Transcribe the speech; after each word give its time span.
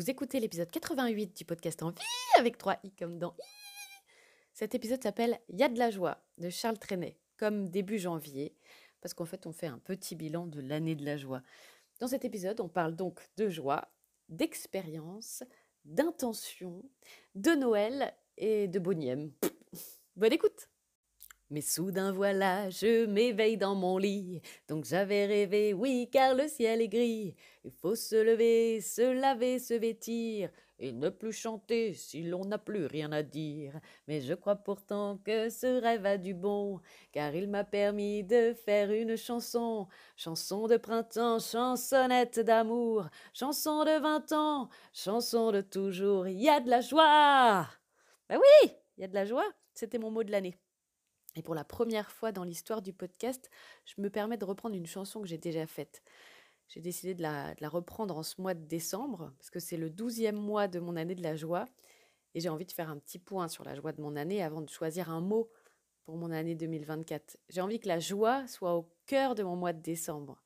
Vous 0.00 0.08
écoutez 0.08 0.40
l'épisode 0.40 0.70
88 0.70 1.36
du 1.36 1.44
podcast 1.44 1.82
En 1.82 1.90
vie 1.90 2.00
avec 2.38 2.56
3 2.56 2.78
i 2.84 2.90
comme 2.92 3.18
dans 3.18 3.34
i. 3.38 3.42
Cet 4.54 4.74
épisode 4.74 5.02
s'appelle 5.02 5.38
Y 5.50 5.62
a 5.62 5.68
de 5.68 5.78
la 5.78 5.90
joie 5.90 6.24
de 6.38 6.48
Charles 6.48 6.78
Trenet, 6.78 7.18
comme 7.36 7.68
début 7.68 7.98
janvier, 7.98 8.56
parce 9.02 9.12
qu'en 9.12 9.26
fait 9.26 9.46
on 9.46 9.52
fait 9.52 9.66
un 9.66 9.78
petit 9.78 10.16
bilan 10.16 10.46
de 10.46 10.62
l'année 10.62 10.94
de 10.94 11.04
la 11.04 11.18
joie. 11.18 11.42
Dans 11.98 12.08
cet 12.08 12.24
épisode, 12.24 12.60
on 12.60 12.68
parle 12.70 12.96
donc 12.96 13.20
de 13.36 13.50
joie, 13.50 13.92
d'expérience, 14.30 15.44
d'intention, 15.84 16.82
de 17.34 17.50
Noël 17.50 18.14
et 18.38 18.68
de 18.68 18.78
bonième. 18.78 19.32
Bonne 20.16 20.32
écoute 20.32 20.69
mais 21.50 21.60
soudain 21.60 22.12
voilà, 22.12 22.70
je 22.70 23.06
m'éveille 23.06 23.56
dans 23.56 23.74
mon 23.74 23.98
lit. 23.98 24.40
Donc 24.68 24.84
j'avais 24.84 25.26
rêvé, 25.26 25.74
oui, 25.74 26.08
car 26.10 26.34
le 26.34 26.46
ciel 26.48 26.80
est 26.80 26.88
gris. 26.88 27.34
Il 27.64 27.72
faut 27.72 27.96
se 27.96 28.14
lever, 28.14 28.80
se 28.80 29.12
laver, 29.12 29.58
se 29.58 29.74
vêtir, 29.74 30.50
et 30.78 30.92
ne 30.92 31.10
plus 31.10 31.32
chanter 31.32 31.92
si 31.92 32.22
l'on 32.22 32.44
n'a 32.44 32.58
plus 32.58 32.86
rien 32.86 33.12
à 33.12 33.22
dire. 33.22 33.78
Mais 34.06 34.20
je 34.20 34.34
crois 34.34 34.56
pourtant 34.56 35.18
que 35.18 35.50
ce 35.50 35.80
rêve 35.80 36.06
a 36.06 36.16
du 36.18 36.34
bon, 36.34 36.80
car 37.12 37.34
il 37.34 37.48
m'a 37.48 37.64
permis 37.64 38.24
de 38.24 38.54
faire 38.54 38.90
une 38.90 39.16
chanson. 39.16 39.88
Chanson 40.16 40.68
de 40.68 40.76
printemps, 40.76 41.38
chansonnette 41.38 42.40
d'amour, 42.40 43.08
chanson 43.34 43.84
de 43.84 44.00
vingt 44.00 44.32
ans, 44.32 44.68
chanson 44.92 45.52
de 45.52 45.60
toujours. 45.60 46.28
Il 46.28 46.40
y 46.40 46.48
a 46.48 46.60
de 46.60 46.70
la 46.70 46.80
joie! 46.80 47.68
Ben 48.28 48.38
oui, 48.38 48.72
il 48.96 49.00
y 49.00 49.04
a 49.04 49.08
de 49.08 49.14
la 49.14 49.24
joie. 49.24 49.46
C'était 49.74 49.98
mon 49.98 50.10
mot 50.10 50.22
de 50.22 50.30
l'année. 50.30 50.56
Et 51.36 51.42
pour 51.42 51.54
la 51.54 51.64
première 51.64 52.10
fois 52.10 52.32
dans 52.32 52.44
l'histoire 52.44 52.82
du 52.82 52.92
podcast, 52.92 53.50
je 53.84 54.00
me 54.00 54.10
permets 54.10 54.36
de 54.36 54.44
reprendre 54.44 54.74
une 54.74 54.86
chanson 54.86 55.20
que 55.20 55.28
j'ai 55.28 55.38
déjà 55.38 55.66
faite. 55.66 56.02
J'ai 56.68 56.80
décidé 56.80 57.14
de 57.14 57.22
la, 57.22 57.54
reprendre 57.68 58.16
en 58.16 58.22
ce 58.22 58.40
mois 58.40 58.54
de 58.54 58.64
décembre, 58.64 59.32
parce 59.38 59.50
que 59.50 59.58
c'est 59.58 59.76
le 59.76 59.90
douzième 59.90 60.36
mois 60.36 60.68
de 60.68 60.78
mon 60.78 60.96
année 60.96 61.14
de 61.14 61.22
la 61.22 61.34
joie. 61.36 61.66
Et 62.34 62.40
j'ai 62.40 62.48
envie 62.48 62.64
de 62.64 62.72
faire 62.72 62.88
un 62.88 62.98
petit 62.98 63.18
point 63.18 63.48
sur 63.48 63.64
la 63.64 63.74
joie 63.74 63.92
de 63.92 64.00
mon 64.00 64.14
année 64.14 64.42
avant 64.42 64.60
de 64.60 64.68
choisir 64.68 65.10
un 65.10 65.20
mot 65.20 65.50
pour 66.04 66.16
mon 66.16 66.30
année 66.30 66.54
2024. 66.54 67.38
J'ai 67.48 67.60
envie 67.60 67.80
que 67.80 67.88
la 67.88 67.98
joie 67.98 68.46
soit 68.46 68.76
au 68.76 68.88
cœur 69.06 69.34
de 69.34 69.42
mon 69.42 69.56
mois 69.56 69.72
de 69.72 69.82
décembre. 69.82 70.40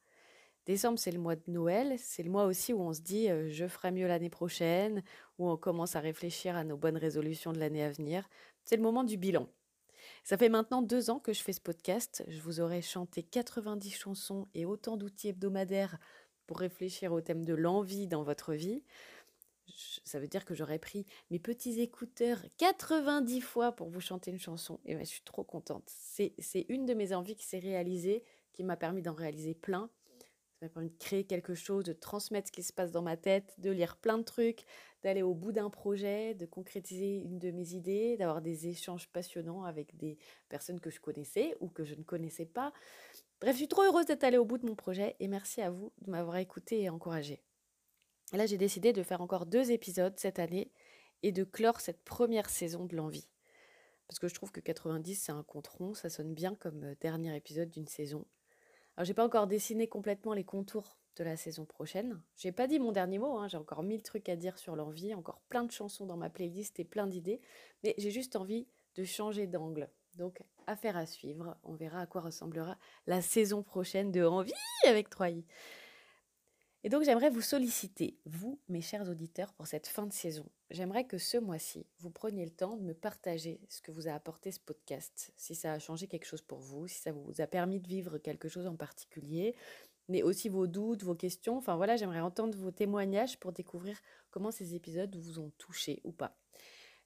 Décembre, 0.64 0.98
c'est 0.98 1.10
le 1.10 1.18
mois 1.18 1.36
de 1.36 1.42
Noël, 1.46 1.94
c'est 1.98 2.22
le 2.22 2.30
mois 2.30 2.46
aussi 2.46 2.72
où 2.72 2.80
on 2.80 2.94
se 2.94 3.02
dit 3.02 3.28
euh, 3.30 3.50
je 3.50 3.66
ferai 3.66 3.90
mieux 3.90 4.06
l'année 4.06 4.30
prochaine, 4.30 5.02
où 5.38 5.50
on 5.50 5.58
commence 5.58 5.94
à 5.94 6.00
réfléchir 6.00 6.56
à 6.56 6.64
nos 6.64 6.78
bonnes 6.78 6.96
résolutions 6.96 7.52
de 7.52 7.58
l'année 7.58 7.84
à 7.84 7.90
venir. 7.90 8.26
C'est 8.64 8.76
le 8.76 8.82
moment 8.82 9.04
du 9.04 9.18
bilan. 9.18 9.46
Ça 10.24 10.38
fait 10.38 10.48
maintenant 10.48 10.80
deux 10.80 11.10
ans 11.10 11.18
que 11.18 11.34
je 11.34 11.42
fais 11.42 11.52
ce 11.52 11.60
podcast. 11.60 12.24
Je 12.28 12.40
vous 12.40 12.60
aurais 12.60 12.80
chanté 12.80 13.22
90 13.22 13.94
chansons 13.94 14.48
et 14.54 14.64
autant 14.64 14.96
d'outils 14.96 15.28
hebdomadaires 15.28 15.98
pour 16.46 16.60
réfléchir 16.60 17.12
au 17.12 17.20
thème 17.20 17.44
de 17.44 17.52
l'envie 17.52 18.06
dans 18.06 18.22
votre 18.22 18.54
vie. 18.54 18.82
Ça 20.02 20.18
veut 20.18 20.26
dire 20.26 20.46
que 20.46 20.54
j'aurais 20.54 20.78
pris 20.78 21.04
mes 21.30 21.38
petits 21.38 21.78
écouteurs 21.78 22.38
90 22.56 23.42
fois 23.42 23.72
pour 23.72 23.90
vous 23.90 24.00
chanter 24.00 24.30
une 24.30 24.38
chanson. 24.38 24.80
Et 24.86 24.94
ben, 24.94 25.04
je 25.04 25.10
suis 25.10 25.24
trop 25.24 25.44
contente. 25.44 25.90
C'est 25.90 26.66
une 26.70 26.86
de 26.86 26.94
mes 26.94 27.12
envies 27.12 27.36
qui 27.36 27.44
s'est 27.44 27.58
réalisée, 27.58 28.24
qui 28.54 28.64
m'a 28.64 28.78
permis 28.78 29.02
d'en 29.02 29.12
réaliser 29.12 29.54
plein 29.54 29.90
de 30.68 30.98
créer 30.98 31.24
quelque 31.24 31.54
chose, 31.54 31.84
de 31.84 31.92
transmettre 31.92 32.48
ce 32.48 32.52
qui 32.52 32.62
se 32.62 32.72
passe 32.72 32.92
dans 32.92 33.02
ma 33.02 33.16
tête, 33.16 33.54
de 33.58 33.70
lire 33.70 33.96
plein 33.96 34.18
de 34.18 34.22
trucs, 34.22 34.64
d'aller 35.02 35.22
au 35.22 35.34
bout 35.34 35.52
d'un 35.52 35.70
projet, 35.70 36.34
de 36.34 36.46
concrétiser 36.46 37.18
une 37.18 37.38
de 37.38 37.50
mes 37.50 37.74
idées, 37.74 38.16
d'avoir 38.16 38.40
des 38.40 38.68
échanges 38.68 39.08
passionnants 39.08 39.64
avec 39.64 39.96
des 39.96 40.18
personnes 40.48 40.80
que 40.80 40.90
je 40.90 41.00
connaissais 41.00 41.56
ou 41.60 41.68
que 41.68 41.84
je 41.84 41.94
ne 41.94 42.02
connaissais 42.02 42.46
pas. 42.46 42.72
Bref, 43.40 43.52
je 43.52 43.58
suis 43.58 43.68
trop 43.68 43.82
heureuse 43.82 44.06
d'être 44.06 44.24
allée 44.24 44.38
au 44.38 44.44
bout 44.44 44.58
de 44.58 44.66
mon 44.66 44.74
projet 44.74 45.16
et 45.20 45.28
merci 45.28 45.60
à 45.60 45.70
vous 45.70 45.92
de 46.00 46.10
m'avoir 46.10 46.36
écouté 46.36 46.82
et 46.82 46.88
encouragé. 46.88 47.42
Et 48.32 48.36
là, 48.36 48.46
j'ai 48.46 48.56
décidé 48.56 48.92
de 48.92 49.02
faire 49.02 49.20
encore 49.20 49.46
deux 49.46 49.70
épisodes 49.70 50.14
cette 50.16 50.38
année 50.38 50.70
et 51.22 51.32
de 51.32 51.44
clore 51.44 51.80
cette 51.80 52.02
première 52.02 52.48
saison 52.48 52.84
de 52.84 52.96
l'envie. 52.96 53.28
Parce 54.08 54.18
que 54.18 54.28
je 54.28 54.34
trouve 54.34 54.52
que 54.52 54.60
90, 54.60 55.14
c'est 55.14 55.32
un 55.32 55.42
compte 55.42 55.68
rond, 55.68 55.94
ça 55.94 56.10
sonne 56.10 56.34
bien 56.34 56.54
comme 56.54 56.84
euh, 56.84 56.94
dernier 57.00 57.34
épisode 57.36 57.70
d'une 57.70 57.86
saison. 57.86 58.26
Alors, 58.96 59.04
j'ai 59.04 59.14
pas 59.14 59.24
encore 59.24 59.46
dessiné 59.46 59.88
complètement 59.88 60.34
les 60.34 60.44
contours 60.44 60.96
de 61.16 61.24
la 61.24 61.36
saison 61.36 61.64
prochaine. 61.64 62.20
J'ai 62.36 62.52
pas 62.52 62.66
dit 62.66 62.78
mon 62.78 62.92
dernier 62.92 63.18
mot, 63.18 63.38
hein, 63.38 63.48
j'ai 63.48 63.56
encore 63.56 63.82
mille 63.82 64.02
trucs 64.02 64.28
à 64.28 64.36
dire 64.36 64.58
sur 64.58 64.76
l'envie, 64.76 65.14
encore 65.14 65.40
plein 65.48 65.64
de 65.64 65.70
chansons 65.70 66.06
dans 66.06 66.16
ma 66.16 66.30
playlist 66.30 66.78
et 66.80 66.84
plein 66.84 67.06
d'idées, 67.06 67.40
mais 67.82 67.94
j'ai 67.98 68.10
juste 68.10 68.36
envie 68.36 68.66
de 68.96 69.04
changer 69.04 69.46
d'angle. 69.46 69.88
Donc, 70.16 70.42
affaire 70.66 70.96
à 70.96 71.06
suivre. 71.06 71.56
On 71.64 71.74
verra 71.74 72.00
à 72.00 72.06
quoi 72.06 72.20
ressemblera 72.20 72.78
la 73.06 73.20
saison 73.20 73.62
prochaine 73.62 74.12
de 74.12 74.24
Envie 74.24 74.52
avec 74.86 75.10
3i. 75.10 75.44
Et 76.84 76.90
donc 76.90 77.02
j'aimerais 77.02 77.30
vous 77.30 77.40
solliciter, 77.40 78.18
vous, 78.26 78.60
mes 78.68 78.82
chers 78.82 79.08
auditeurs, 79.08 79.54
pour 79.54 79.66
cette 79.66 79.86
fin 79.86 80.06
de 80.06 80.12
saison. 80.12 80.44
J'aimerais 80.70 81.06
que 81.06 81.16
ce 81.16 81.38
mois-ci, 81.38 81.86
vous 81.98 82.10
preniez 82.10 82.44
le 82.44 82.50
temps 82.50 82.76
de 82.76 82.82
me 82.82 82.92
partager 82.92 83.58
ce 83.70 83.80
que 83.80 83.90
vous 83.90 84.06
a 84.06 84.12
apporté 84.12 84.52
ce 84.52 84.60
podcast, 84.60 85.32
si 85.34 85.54
ça 85.54 85.72
a 85.72 85.78
changé 85.78 86.08
quelque 86.08 86.26
chose 86.26 86.42
pour 86.42 86.58
vous, 86.58 86.86
si 86.86 87.00
ça 87.00 87.10
vous 87.10 87.40
a 87.40 87.46
permis 87.46 87.80
de 87.80 87.88
vivre 87.88 88.18
quelque 88.18 88.50
chose 88.50 88.66
en 88.66 88.76
particulier, 88.76 89.56
mais 90.08 90.22
aussi 90.22 90.50
vos 90.50 90.66
doutes, 90.66 91.04
vos 91.04 91.14
questions. 91.14 91.56
Enfin 91.56 91.74
voilà, 91.76 91.96
j'aimerais 91.96 92.20
entendre 92.20 92.58
vos 92.58 92.70
témoignages 92.70 93.40
pour 93.40 93.52
découvrir 93.52 93.98
comment 94.30 94.50
ces 94.50 94.74
épisodes 94.74 95.16
vous 95.16 95.38
ont 95.38 95.52
touché 95.56 96.02
ou 96.04 96.12
pas. 96.12 96.36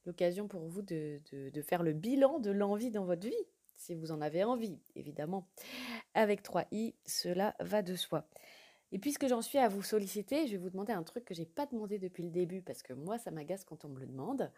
L'occasion 0.06 0.48
pour 0.48 0.66
vous 0.66 0.82
de, 0.82 1.20
faire 1.62 1.84
le 1.84 1.92
bilan 1.92 2.40
de 2.40 2.50
l'envie 2.50 2.90
dans 2.90 3.04
votre 3.04 3.28
vie, 3.28 3.46
si 3.76 3.94
vous 3.94 4.10
en 4.10 4.20
avez 4.22 4.42
envie, 4.42 4.80
évidemment. 4.96 5.46
Avec 6.14 6.42
3i, 6.42 6.94
cela 7.06 7.54
va 7.60 7.82
de 7.82 7.94
soi. 7.94 8.28
Et 8.92 8.98
puisque 8.98 9.26
j'en 9.26 9.42
suis 9.42 9.58
à 9.58 9.68
vous 9.68 9.82
solliciter, 9.82 10.46
je 10.46 10.52
vais 10.52 10.58
vous 10.58 10.70
demander 10.70 10.92
un 10.92 11.02
truc 11.02 11.24
que 11.24 11.34
j'ai 11.34 11.44
pas 11.44 11.66
demandé 11.66 11.98
depuis 11.98 12.22
le 12.22 12.30
début 12.30 12.62
parce 12.62 12.82
que 12.82 12.92
moi 12.92 13.18
ça 13.18 13.30
m'agace 13.30 13.64
quand 13.64 13.84
on 13.84 13.88
me 13.88 14.00
le 14.00 14.06
demande. 14.06 14.50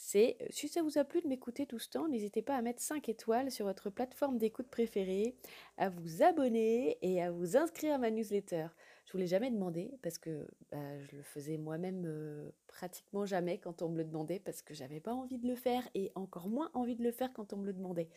C'est 0.00 0.36
euh, 0.40 0.46
si 0.50 0.68
ça 0.68 0.80
vous 0.80 0.96
a 0.96 1.04
plu 1.04 1.20
de 1.20 1.26
m'écouter 1.26 1.66
tout 1.66 1.80
ce 1.80 1.88
temps, 1.88 2.06
n'hésitez 2.06 2.40
pas 2.40 2.54
à 2.54 2.62
mettre 2.62 2.80
5 2.80 3.08
étoiles 3.08 3.50
sur 3.50 3.66
votre 3.66 3.90
plateforme 3.90 4.38
d'écoute 4.38 4.68
préférée, 4.68 5.34
à 5.76 5.88
vous 5.88 6.22
abonner 6.22 6.98
et 7.02 7.20
à 7.20 7.32
vous 7.32 7.56
inscrire 7.56 7.94
à 7.94 7.98
ma 7.98 8.12
newsletter. 8.12 8.68
Je 9.06 9.12
vous 9.12 9.18
l'ai 9.18 9.26
jamais 9.26 9.50
demandé 9.50 9.90
parce 10.02 10.16
que 10.18 10.46
bah, 10.70 11.00
je 11.00 11.16
le 11.16 11.22
faisais 11.22 11.56
moi-même 11.58 12.04
euh, 12.06 12.48
pratiquement 12.68 13.26
jamais 13.26 13.58
quand 13.58 13.82
on 13.82 13.88
me 13.88 13.96
le 13.96 14.04
demandait 14.04 14.38
parce 14.38 14.62
que 14.62 14.72
j'avais 14.72 15.00
pas 15.00 15.14
envie 15.14 15.38
de 15.38 15.48
le 15.48 15.56
faire 15.56 15.82
et 15.94 16.12
encore 16.14 16.48
moins 16.48 16.70
envie 16.74 16.94
de 16.94 17.02
le 17.02 17.10
faire 17.10 17.32
quand 17.32 17.52
on 17.52 17.56
me 17.56 17.66
le 17.66 17.72
demandait. 17.72 18.08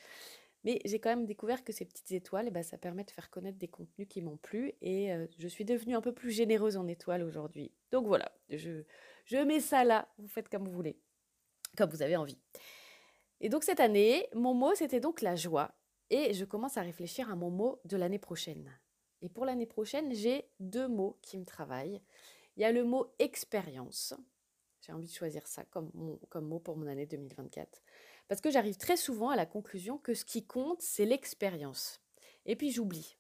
Mais 0.64 0.80
j'ai 0.86 1.00
quand 1.00 1.10
même 1.10 1.26
découvert 1.26 1.64
que 1.64 1.74
ces 1.74 1.86
petites 1.86 2.12
étoiles, 2.12 2.46
eh 2.48 2.52
ben, 2.52 2.62
ça 2.62 2.78
permet 2.78 3.04
de 3.04 3.12
faire 3.12 3.30
connaître 3.30 3.58
des 3.58 3.68
contenus 3.68 4.08
qui 4.08 4.22
m'ont 4.22 4.38
plu 4.38 4.74
et 4.82 5.12
euh, 5.12 5.26
je 5.40 5.48
suis 5.48 5.66
devenue 5.66 5.96
un 5.96 6.02
peu 6.02 6.14
plus 6.14 6.32
généreuse 6.32 6.78
en 6.78 6.88
étoiles 6.88 7.24
aujourd'hui. 7.24 7.72
Donc 7.92 8.06
voilà, 8.06 8.32
je, 8.50 8.84
mets 9.44 9.60
ça 9.60 9.84
là, 9.84 10.08
vous 10.20 10.28
faites 10.28 10.50
comme 10.50 10.66
vous 10.66 10.74
voulez, 10.74 11.00
comme 11.78 11.90
vous 11.90 12.04
avez 12.04 12.16
envie. 12.16 12.38
Et 13.40 13.50
donc 13.50 13.64
cette 13.64 13.80
année, 13.80 14.28
mon 14.36 14.54
mot, 14.54 14.76
c'était 14.76 15.00
donc 15.00 15.22
la 15.22 15.36
joie. 15.36 15.74
Et 16.12 16.34
je 16.34 16.46
commence 16.46 16.78
à 16.78 16.82
réfléchir 16.82 17.32
à 17.32 17.36
mon 17.36 17.50
mot 17.50 17.80
de 17.86 17.98
l'année 17.98 18.20
prochaine. 18.20 18.72
Et 19.24 19.30
pour 19.30 19.46
l'année 19.46 19.66
prochaine, 19.66 20.14
j'ai 20.14 20.46
deux 20.60 20.88
mots 20.88 21.18
qui 21.22 21.38
me 21.38 21.46
travaillent. 21.46 22.02
Il 22.56 22.62
y 22.62 22.66
a 22.66 22.72
le 22.72 22.84
mot 22.84 23.14
expérience. 23.18 24.14
J'ai 24.82 24.92
envie 24.92 25.08
de 25.08 25.14
choisir 25.14 25.48
ça 25.48 25.64
comme 25.66 25.92
mot 25.94 26.60
pour 26.60 26.76
mon 26.76 26.86
année 26.88 27.06
2024. 27.06 27.82
Parce 28.32 28.40
que 28.40 28.50
j'arrive 28.50 28.78
très 28.78 28.96
souvent 28.96 29.30
à 29.30 29.36
la 29.36 29.46
conclusion 29.46 29.98
que 29.98 30.14
ce 30.14 30.24
qui 30.24 30.46
compte, 30.46 30.82
c'est 30.82 31.04
l'expérience. 31.04 32.00
Et 32.46 32.56
puis 32.56 32.72
j'oublie. 32.72 33.18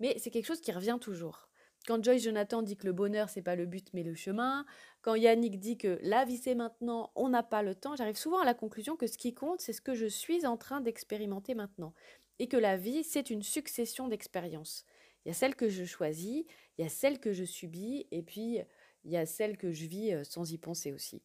Mais 0.00 0.16
c'est 0.18 0.32
quelque 0.32 0.46
chose 0.46 0.60
qui 0.60 0.72
revient 0.72 0.98
toujours. 1.00 1.48
Quand 1.86 2.02
Joyce 2.02 2.24
Jonathan 2.24 2.60
dit 2.60 2.76
que 2.76 2.88
le 2.88 2.92
bonheur, 2.92 3.28
c'est 3.28 3.42
pas 3.42 3.54
le 3.54 3.64
but, 3.64 3.86
mais 3.92 4.02
le 4.02 4.16
chemin, 4.16 4.66
quand 5.02 5.14
Yannick 5.14 5.60
dit 5.60 5.78
que 5.78 6.00
la 6.02 6.24
vie, 6.24 6.36
c'est 6.36 6.56
maintenant, 6.56 7.12
on 7.14 7.28
n'a 7.28 7.44
pas 7.44 7.62
le 7.62 7.76
temps, 7.76 7.94
j'arrive 7.94 8.16
souvent 8.16 8.40
à 8.40 8.44
la 8.44 8.54
conclusion 8.54 8.96
que 8.96 9.06
ce 9.06 9.16
qui 9.16 9.34
compte, 9.34 9.60
c'est 9.60 9.72
ce 9.72 9.80
que 9.80 9.94
je 9.94 10.06
suis 10.06 10.44
en 10.44 10.56
train 10.56 10.80
d'expérimenter 10.80 11.54
maintenant. 11.54 11.94
Et 12.40 12.48
que 12.48 12.56
la 12.56 12.76
vie, 12.76 13.04
c'est 13.04 13.30
une 13.30 13.44
succession 13.44 14.08
d'expériences. 14.08 14.84
Il 15.24 15.28
y 15.28 15.30
a 15.30 15.34
celle 15.34 15.54
que 15.54 15.68
je 15.68 15.84
choisis, 15.84 16.44
il 16.76 16.82
y 16.82 16.84
a 16.84 16.88
celle 16.90 17.20
que 17.20 17.32
je 17.32 17.44
subis, 17.44 18.08
et 18.10 18.22
puis 18.22 18.58
il 19.04 19.12
y 19.12 19.16
a 19.16 19.26
celle 19.26 19.56
que 19.56 19.70
je 19.70 19.86
vis 19.86 20.12
euh, 20.12 20.24
sans 20.24 20.50
y 20.50 20.58
penser 20.58 20.90
aussi. 20.90 21.22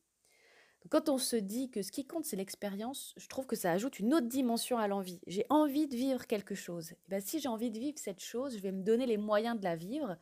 Quand 0.89 1.09
on 1.09 1.17
se 1.17 1.35
dit 1.35 1.71
que 1.71 1.81
ce 1.81 1.91
qui 1.91 2.05
compte, 2.05 2.25
c'est 2.25 2.35
l'expérience, 2.35 3.13
je 3.17 3.27
trouve 3.27 3.47
que 3.47 3.55
ça 3.55 3.71
ajoute 3.71 3.99
une 3.99 4.13
autre 4.13 4.27
dimension 4.27 4.77
à 4.77 4.87
l'envie. 4.87 5.19
J'ai 5.25 5.45
envie 5.49 5.87
de 5.87 5.95
vivre 5.95 6.27
quelque 6.27 6.53
chose. 6.53 6.91
Et 6.91 7.09
ben, 7.09 7.21
si 7.21 7.39
j'ai 7.39 7.49
envie 7.49 7.71
de 7.71 7.79
vivre 7.79 7.97
cette 7.97 8.23
chose, 8.23 8.55
je 8.55 8.61
vais 8.61 8.71
me 8.71 8.83
donner 8.83 9.07
les 9.07 9.17
moyens 9.17 9.57
de 9.57 9.63
la 9.63 9.75
vivre. 9.75 10.15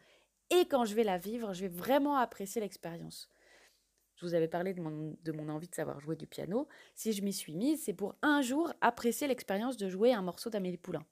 Et 0.51 0.65
quand 0.65 0.85
je 0.85 0.95
vais 0.95 1.03
la 1.03 1.17
vivre, 1.17 1.53
je 1.53 1.61
vais 1.61 1.67
vraiment 1.67 2.15
apprécier 2.15 2.61
l'expérience. 2.61 3.27
Je 4.15 4.25
vous 4.25 4.35
avais 4.35 4.47
parlé 4.47 4.73
de 4.73 4.81
mon, 4.81 5.17
de 5.21 5.31
mon 5.33 5.49
envie 5.49 5.67
de 5.67 5.75
savoir 5.75 5.99
jouer 5.99 6.15
du 6.15 6.27
piano. 6.27 6.67
Si 6.95 7.11
je 7.11 7.23
m'y 7.23 7.33
suis 7.33 7.55
mise, 7.55 7.83
c'est 7.83 7.93
pour 7.93 8.15
un 8.21 8.41
jour 8.41 8.71
apprécier 8.79 9.27
l'expérience 9.27 9.75
de 9.75 9.89
jouer 9.89 10.13
un 10.13 10.21
morceau 10.21 10.49
d'Amélie 10.49 10.77
Poulain. 10.77 11.05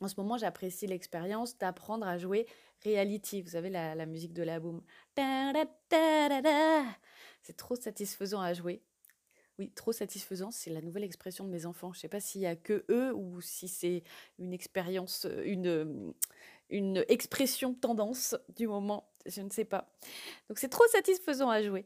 En 0.00 0.06
ce 0.06 0.14
moment, 0.16 0.38
j'apprécie 0.38 0.86
l'expérience 0.86 1.58
d'apprendre 1.58 2.06
à 2.06 2.18
jouer 2.18 2.46
reality. 2.84 3.42
Vous 3.42 3.50
savez, 3.50 3.68
la, 3.68 3.94
la 3.94 4.06
musique 4.06 4.32
de 4.32 4.42
la 4.42 4.60
boom. 4.60 4.80
C'est 7.42 7.56
trop 7.56 7.76
satisfaisant 7.76 8.40
à 8.40 8.54
jouer. 8.54 8.82
Oui, 9.58 9.70
trop 9.72 9.92
satisfaisant, 9.92 10.50
c'est 10.50 10.70
la 10.70 10.80
nouvelle 10.80 11.04
expression 11.04 11.44
de 11.44 11.50
mes 11.50 11.66
enfants. 11.66 11.92
Je 11.92 11.98
ne 11.98 12.00
sais 12.00 12.08
pas 12.08 12.20
s'il 12.20 12.40
y 12.40 12.46
a 12.46 12.56
que 12.56 12.84
eux 12.88 13.12
ou 13.14 13.40
si 13.42 13.68
c'est 13.68 14.02
une 14.38 14.54
expérience, 14.54 15.26
une, 15.44 16.14
une 16.70 17.04
expression 17.08 17.74
tendance 17.74 18.36
du 18.56 18.66
moment. 18.66 19.12
Je 19.26 19.42
ne 19.42 19.50
sais 19.50 19.66
pas. 19.66 19.92
Donc 20.48 20.58
c'est 20.58 20.70
trop 20.70 20.86
satisfaisant 20.88 21.50
à 21.50 21.62
jouer. 21.62 21.84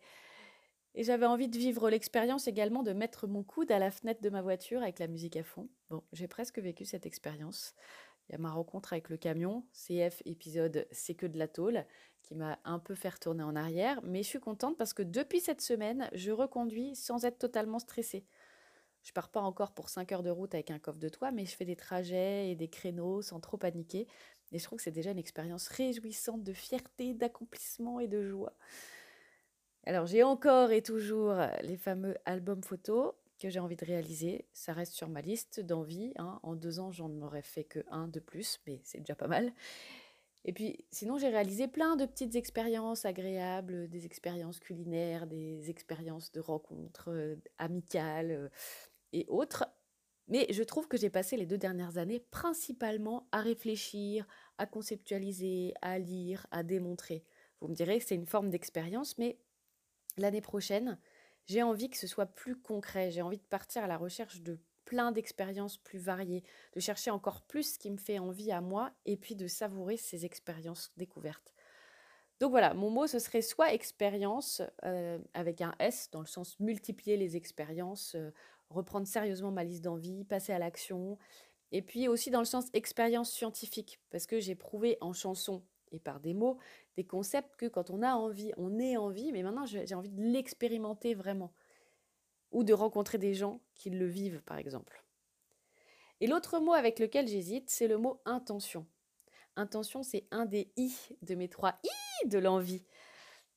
Et 0.94 1.02
j'avais 1.02 1.26
envie 1.26 1.48
de 1.48 1.58
vivre 1.58 1.90
l'expérience 1.90 2.46
également 2.46 2.84
de 2.84 2.92
mettre 2.92 3.26
mon 3.26 3.42
coude 3.42 3.72
à 3.72 3.80
la 3.80 3.90
fenêtre 3.90 4.20
de 4.20 4.30
ma 4.30 4.42
voiture 4.42 4.80
avec 4.80 5.00
la 5.00 5.08
musique 5.08 5.36
à 5.36 5.42
fond. 5.42 5.68
Bon, 5.90 6.04
j'ai 6.12 6.28
presque 6.28 6.60
vécu 6.60 6.84
cette 6.84 7.06
expérience. 7.06 7.74
Il 8.28 8.32
y 8.32 8.34
a 8.36 8.38
ma 8.38 8.50
rencontre 8.50 8.92
avec 8.92 9.10
le 9.10 9.16
camion, 9.16 9.64
CF 9.72 10.22
épisode 10.24 10.86
C'est 10.90 11.14
que 11.14 11.26
de 11.26 11.38
la 11.38 11.48
tôle, 11.48 11.84
qui 12.22 12.34
m'a 12.34 12.58
un 12.64 12.78
peu 12.78 12.94
fait 12.94 13.10
retourner 13.10 13.42
en 13.42 13.54
arrière. 13.54 14.00
Mais 14.02 14.22
je 14.22 14.28
suis 14.28 14.40
contente 14.40 14.78
parce 14.78 14.94
que 14.94 15.02
depuis 15.02 15.40
cette 15.40 15.60
semaine, 15.60 16.08
je 16.14 16.30
reconduis 16.30 16.96
sans 16.96 17.24
être 17.24 17.38
totalement 17.38 17.78
stressée. 17.78 18.24
Je 19.02 19.12
pars 19.12 19.28
pas 19.28 19.40
encore 19.40 19.72
pour 19.72 19.90
5 19.90 20.12
heures 20.12 20.22
de 20.22 20.30
route 20.30 20.54
avec 20.54 20.70
un 20.70 20.78
coffre 20.78 20.98
de 20.98 21.10
toit, 21.10 21.30
mais 21.30 21.44
je 21.44 21.54
fais 21.54 21.66
des 21.66 21.76
trajets 21.76 22.50
et 22.50 22.56
des 22.56 22.68
créneaux 22.68 23.20
sans 23.20 23.40
trop 23.40 23.58
paniquer. 23.58 24.08
Et 24.52 24.58
je 24.58 24.64
trouve 24.64 24.78
que 24.78 24.82
c'est 24.82 24.90
déjà 24.90 25.10
une 25.10 25.18
expérience 25.18 25.68
réjouissante 25.68 26.42
de 26.42 26.52
fierté, 26.54 27.12
d'accomplissement 27.12 28.00
et 28.00 28.08
de 28.08 28.22
joie. 28.22 28.54
Alors 29.84 30.06
j'ai 30.06 30.22
encore 30.22 30.70
et 30.70 30.80
toujours 30.80 31.34
les 31.62 31.76
fameux 31.76 32.16
albums 32.24 32.62
photos 32.62 33.12
que 33.44 33.50
j'ai 33.50 33.60
envie 33.60 33.76
de 33.76 33.84
réaliser. 33.84 34.46
Ça 34.54 34.72
reste 34.72 34.94
sur 34.94 35.10
ma 35.10 35.20
liste 35.20 35.60
d'envie. 35.60 36.14
Hein. 36.16 36.40
En 36.42 36.56
deux 36.56 36.80
ans, 36.80 36.90
j'en 36.90 37.10
aurais 37.20 37.42
fait 37.42 37.64
que 37.64 37.84
un 37.90 38.08
de 38.08 38.18
plus, 38.18 38.58
mais 38.66 38.80
c'est 38.84 39.00
déjà 39.00 39.14
pas 39.14 39.28
mal. 39.28 39.52
Et 40.46 40.54
puis, 40.54 40.86
sinon, 40.90 41.18
j'ai 41.18 41.28
réalisé 41.28 41.68
plein 41.68 41.96
de 41.96 42.06
petites 42.06 42.36
expériences 42.36 43.04
agréables, 43.04 43.90
des 43.90 44.06
expériences 44.06 44.60
culinaires, 44.60 45.26
des 45.26 45.68
expériences 45.68 46.32
de 46.32 46.40
rencontres 46.40 47.10
euh, 47.10 47.36
amicales 47.58 48.30
euh, 48.30 48.48
et 49.12 49.26
autres. 49.28 49.66
Mais 50.28 50.46
je 50.50 50.62
trouve 50.62 50.88
que 50.88 50.96
j'ai 50.96 51.10
passé 51.10 51.36
les 51.36 51.44
deux 51.44 51.58
dernières 51.58 51.98
années 51.98 52.20
principalement 52.20 53.28
à 53.30 53.42
réfléchir, 53.42 54.26
à 54.56 54.64
conceptualiser, 54.64 55.74
à 55.82 55.98
lire, 55.98 56.46
à 56.50 56.62
démontrer. 56.62 57.24
Vous 57.60 57.68
me 57.68 57.74
direz 57.74 57.98
que 57.98 58.06
c'est 58.06 58.14
une 58.14 58.26
forme 58.26 58.48
d'expérience, 58.48 59.18
mais 59.18 59.38
l'année 60.16 60.40
prochaine, 60.40 60.98
j'ai 61.46 61.62
envie 61.62 61.90
que 61.90 61.96
ce 61.96 62.06
soit 62.06 62.26
plus 62.26 62.56
concret. 62.56 63.10
J'ai 63.10 63.22
envie 63.22 63.38
de 63.38 63.42
partir 63.42 63.84
à 63.84 63.86
la 63.86 63.96
recherche 63.96 64.40
de 64.40 64.58
plein 64.84 65.12
d'expériences 65.12 65.78
plus 65.78 65.98
variées, 65.98 66.42
de 66.74 66.80
chercher 66.80 67.10
encore 67.10 67.42
plus 67.42 67.74
ce 67.74 67.78
qui 67.78 67.90
me 67.90 67.96
fait 67.96 68.18
envie 68.18 68.52
à 68.52 68.60
moi 68.60 68.92
et 69.06 69.16
puis 69.16 69.34
de 69.34 69.46
savourer 69.46 69.96
ces 69.96 70.24
expériences 70.24 70.92
découvertes. 70.96 71.54
Donc 72.40 72.50
voilà, 72.50 72.74
mon 72.74 72.90
mot 72.90 73.06
ce 73.06 73.18
serait 73.18 73.42
soit 73.42 73.72
expérience 73.72 74.60
euh, 74.84 75.18
avec 75.34 75.60
un 75.60 75.74
S 75.78 76.10
dans 76.10 76.20
le 76.20 76.26
sens 76.26 76.58
multiplier 76.60 77.16
les 77.16 77.36
expériences, 77.36 78.14
euh, 78.16 78.30
reprendre 78.70 79.06
sérieusement 79.06 79.50
ma 79.50 79.64
liste 79.64 79.84
d'envie, 79.84 80.24
passer 80.24 80.52
à 80.52 80.58
l'action, 80.58 81.16
et 81.72 81.80
puis 81.80 82.08
aussi 82.08 82.30
dans 82.30 82.40
le 82.40 82.44
sens 82.44 82.66
expérience 82.72 83.32
scientifique 83.32 84.00
parce 84.10 84.26
que 84.26 84.40
j'ai 84.40 84.54
prouvé 84.54 84.98
en 85.00 85.12
chanson 85.12 85.62
et 85.94 86.00
par 86.00 86.20
des 86.20 86.34
mots 86.34 86.58
des 86.96 87.04
concepts 87.04 87.56
que 87.56 87.66
quand 87.66 87.90
on 87.90 88.02
a 88.02 88.14
envie, 88.14 88.52
on 88.56 88.78
est 88.78 88.96
envie, 88.96 89.32
mais 89.32 89.42
maintenant 89.42 89.66
j'ai 89.66 89.94
envie 89.94 90.10
de 90.10 90.22
l'expérimenter 90.22 91.14
vraiment 91.14 91.52
ou 92.52 92.62
de 92.62 92.72
rencontrer 92.72 93.18
des 93.18 93.34
gens 93.34 93.60
qui 93.74 93.90
le 93.90 94.06
vivent, 94.06 94.42
par 94.42 94.58
exemple. 94.58 95.04
Et 96.20 96.26
l'autre 96.26 96.60
mot 96.60 96.72
avec 96.72 97.00
lequel 97.00 97.26
j'hésite, 97.26 97.68
c'est 97.68 97.88
le 97.88 97.98
mot 97.98 98.20
intention. 98.24 98.86
Intention, 99.56 100.02
c'est 100.02 100.26
un 100.30 100.46
des 100.46 100.70
i 100.76 100.94
de 101.22 101.34
mes 101.34 101.48
trois 101.48 101.78
i 101.82 102.28
de 102.28 102.38
l'envie. 102.38 102.84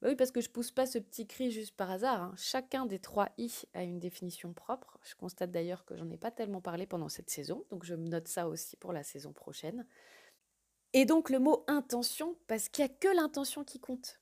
Bah 0.01 0.09
oui, 0.09 0.15
parce 0.15 0.31
que 0.31 0.41
je 0.41 0.49
pousse 0.49 0.71
pas 0.71 0.85
ce 0.85 0.99
petit 0.99 1.25
cri 1.25 1.49
juste 1.49 1.75
par 1.75 1.89
hasard. 1.89 2.21
Hein. 2.21 2.33
Chacun 2.37 2.85
des 2.85 2.99
trois 2.99 3.29
i 3.37 3.51
a 3.73 3.83
une 3.83 3.99
définition 3.99 4.53
propre. 4.53 4.99
Je 5.03 5.15
constate 5.15 5.51
d'ailleurs 5.51 5.85
que 5.85 5.95
j'en 5.95 6.09
ai 6.09 6.17
pas 6.17 6.29
tellement 6.29 6.61
parlé 6.61 6.85
pendant 6.85 7.09
cette 7.09 7.29
saison, 7.29 7.65
donc 7.69 7.83
je 7.83 7.95
note 7.95 8.27
ça 8.27 8.47
aussi 8.47 8.75
pour 8.77 8.93
la 8.93 9.03
saison 9.03 9.33
prochaine. 9.33 9.87
Et 10.93 11.05
donc 11.05 11.29
le 11.29 11.39
mot 11.39 11.63
intention, 11.67 12.37
parce 12.47 12.69
qu'il 12.69 12.85
n'y 12.85 12.91
a 12.91 12.93
que 12.93 13.15
l'intention 13.15 13.63
qui 13.63 13.79
compte. 13.79 14.21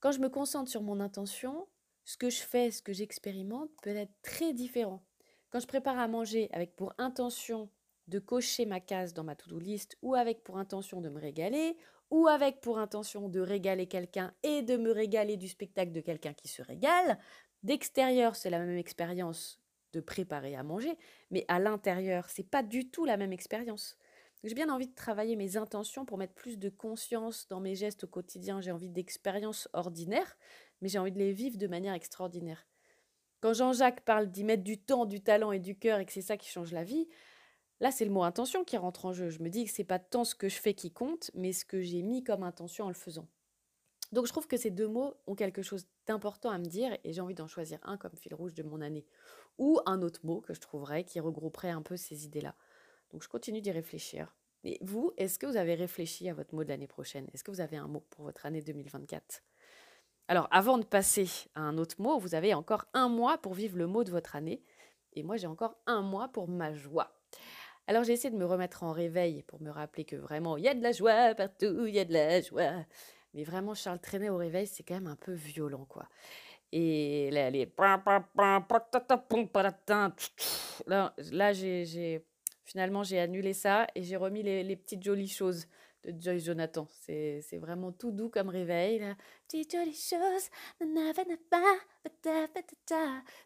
Quand 0.00 0.12
je 0.12 0.20
me 0.20 0.28
concentre 0.28 0.70
sur 0.70 0.82
mon 0.82 1.00
intention, 1.00 1.66
ce 2.04 2.16
que 2.16 2.30
je 2.30 2.42
fais, 2.42 2.70
ce 2.70 2.82
que 2.82 2.92
j'expérimente 2.92 3.70
peut 3.82 3.96
être 3.96 4.12
très 4.22 4.52
différent. 4.52 5.02
Quand 5.50 5.60
je 5.60 5.66
prépare 5.66 5.98
à 5.98 6.08
manger 6.08 6.48
avec 6.52 6.76
pour 6.76 6.92
intention 6.98 7.70
de 8.08 8.18
cocher 8.18 8.66
ma 8.66 8.80
case 8.80 9.14
dans 9.14 9.24
ma 9.24 9.34
to-do 9.34 9.58
list, 9.58 9.96
ou 10.02 10.14
avec 10.14 10.44
pour 10.44 10.58
intention 10.58 11.00
de 11.00 11.08
me 11.08 11.20
régaler, 11.20 11.76
ou 12.10 12.28
avec 12.28 12.60
pour 12.60 12.78
intention 12.78 13.28
de 13.28 13.40
régaler 13.40 13.86
quelqu'un 13.86 14.34
et 14.42 14.62
de 14.62 14.76
me 14.76 14.90
régaler 14.90 15.36
du 15.36 15.48
spectacle 15.48 15.92
de 15.92 16.00
quelqu'un 16.00 16.34
qui 16.34 16.48
se 16.48 16.60
régale, 16.60 17.18
d'extérieur, 17.62 18.36
c'est 18.36 18.50
la 18.50 18.58
même 18.58 18.76
expérience 18.76 19.60
de 19.92 20.00
préparer 20.00 20.54
à 20.54 20.62
manger, 20.62 20.98
mais 21.30 21.44
à 21.48 21.58
l'intérieur, 21.58 22.28
c'est 22.28 22.48
pas 22.48 22.62
du 22.62 22.90
tout 22.90 23.04
la 23.04 23.16
même 23.16 23.32
expérience. 23.32 23.96
J'ai 24.44 24.54
bien 24.54 24.68
envie 24.68 24.88
de 24.88 24.94
travailler 24.94 25.36
mes 25.36 25.56
intentions 25.56 26.04
pour 26.04 26.18
mettre 26.18 26.34
plus 26.34 26.58
de 26.58 26.68
conscience 26.68 27.48
dans 27.48 27.60
mes 27.60 27.74
gestes 27.74 28.04
au 28.04 28.06
quotidien. 28.06 28.60
J'ai 28.60 28.72
envie 28.72 28.90
d'expériences 28.90 29.70
ordinaires, 29.72 30.36
mais 30.82 30.90
j'ai 30.90 30.98
envie 30.98 31.12
de 31.12 31.18
les 31.18 31.32
vivre 31.32 31.56
de 31.56 31.66
manière 31.66 31.94
extraordinaire. 31.94 32.66
Quand 33.40 33.54
Jean-Jacques 33.54 34.02
parle 34.02 34.30
d'y 34.30 34.44
mettre 34.44 34.62
du 34.62 34.78
temps, 34.78 35.06
du 35.06 35.22
talent 35.22 35.50
et 35.50 35.60
du 35.60 35.78
cœur 35.78 35.98
et 35.98 36.04
que 36.04 36.12
c'est 36.12 36.20
ça 36.20 36.36
qui 36.36 36.50
change 36.50 36.72
la 36.72 36.84
vie, 36.84 37.08
là 37.80 37.90
c'est 37.90 38.04
le 38.04 38.10
mot 38.10 38.22
intention 38.22 38.64
qui 38.64 38.76
rentre 38.76 39.06
en 39.06 39.14
jeu. 39.14 39.30
Je 39.30 39.42
me 39.42 39.48
dis 39.48 39.64
que 39.64 39.70
c'est 39.70 39.82
pas 39.82 39.98
tant 39.98 40.24
ce 40.24 40.34
que 40.34 40.50
je 40.50 40.60
fais 40.60 40.74
qui 40.74 40.92
compte, 40.92 41.30
mais 41.32 41.54
ce 41.54 41.64
que 41.64 41.80
j'ai 41.80 42.02
mis 42.02 42.22
comme 42.22 42.42
intention 42.42 42.84
en 42.84 42.88
le 42.88 42.94
faisant. 42.94 43.26
Donc 44.12 44.26
je 44.26 44.32
trouve 44.32 44.46
que 44.46 44.58
ces 44.58 44.70
deux 44.70 44.88
mots 44.88 45.14
ont 45.26 45.34
quelque 45.34 45.62
chose 45.62 45.86
d'important 46.06 46.50
à 46.50 46.58
me 46.58 46.66
dire 46.66 46.94
et 47.02 47.14
j'ai 47.14 47.22
envie 47.22 47.34
d'en 47.34 47.46
choisir 47.46 47.78
un 47.82 47.96
comme 47.96 48.14
fil 48.14 48.34
rouge 48.34 48.52
de 48.52 48.62
mon 48.62 48.82
année 48.82 49.06
ou 49.56 49.80
un 49.86 50.02
autre 50.02 50.20
mot 50.26 50.42
que 50.42 50.52
je 50.52 50.60
trouverais 50.60 51.04
qui 51.04 51.18
regrouperait 51.18 51.70
un 51.70 51.82
peu 51.82 51.96
ces 51.96 52.26
idées-là. 52.26 52.54
Donc 53.14 53.22
je 53.22 53.28
continue 53.28 53.60
d'y 53.60 53.70
réfléchir. 53.70 54.34
Mais 54.64 54.76
vous, 54.80 55.12
est-ce 55.16 55.38
que 55.38 55.46
vous 55.46 55.56
avez 55.56 55.74
réfléchi 55.74 56.28
à 56.28 56.34
votre 56.34 56.52
mot 56.52 56.64
de 56.64 56.68
l'année 56.68 56.88
prochaine? 56.88 57.28
Est-ce 57.32 57.44
que 57.44 57.52
vous 57.52 57.60
avez 57.60 57.76
un 57.76 57.86
mot 57.86 58.00
pour 58.10 58.24
votre 58.24 58.44
année 58.44 58.60
2024 58.60 59.40
Alors 60.26 60.48
avant 60.50 60.78
de 60.78 60.84
passer 60.84 61.28
à 61.54 61.60
un 61.60 61.78
autre 61.78 61.94
mot, 62.00 62.18
vous 62.18 62.34
avez 62.34 62.54
encore 62.54 62.86
un 62.92 63.08
mois 63.08 63.38
pour 63.38 63.54
vivre 63.54 63.78
le 63.78 63.86
mot 63.86 64.02
de 64.02 64.10
votre 64.10 64.34
année. 64.34 64.64
Et 65.12 65.22
moi, 65.22 65.36
j'ai 65.36 65.46
encore 65.46 65.76
un 65.86 66.02
mois 66.02 66.26
pour 66.26 66.48
ma 66.48 66.74
joie. 66.74 67.14
Alors 67.86 68.02
j'ai 68.02 68.14
essayé 68.14 68.30
de 68.30 68.36
me 68.36 68.46
remettre 68.46 68.82
en 68.82 68.90
réveil 68.90 69.44
pour 69.44 69.62
me 69.62 69.70
rappeler 69.70 70.04
que 70.04 70.16
vraiment, 70.16 70.56
il 70.56 70.64
y 70.64 70.68
a 70.68 70.74
de 70.74 70.82
la 70.82 70.90
joie 70.90 71.36
partout, 71.36 71.86
il 71.86 71.94
y 71.94 72.00
a 72.00 72.04
de 72.04 72.12
la 72.12 72.40
joie. 72.40 72.84
Mais 73.32 73.44
vraiment, 73.44 73.74
Charles 73.74 74.00
traîner 74.00 74.28
au 74.28 74.38
réveil, 74.38 74.66
c'est 74.66 74.82
quand 74.82 74.94
même 74.94 75.06
un 75.06 75.14
peu 75.14 75.34
violent, 75.34 75.84
quoi. 75.84 76.08
Et 76.72 77.30
là, 77.30 77.48
les... 77.50 77.72
Là, 80.88 81.14
là 81.30 81.52
j'ai 81.52 82.24
Finalement, 82.64 83.02
j'ai 83.02 83.20
annulé 83.20 83.52
ça 83.52 83.86
et 83.94 84.02
j'ai 84.02 84.16
remis 84.16 84.42
les, 84.42 84.76
petites 84.76 85.02
jolies 85.02 85.28
choses 85.28 85.66
de 86.02 86.14
Joyce 86.20 86.44
Jonathan. 86.44 86.88
C'est 87.00 87.58
vraiment 87.58 87.92
tout 87.92 88.10
doux 88.10 88.30
comme 88.30 88.48
réveil. 88.48 89.04
Petites 89.46 89.72
jolies 89.72 89.92
choses. 89.92 90.48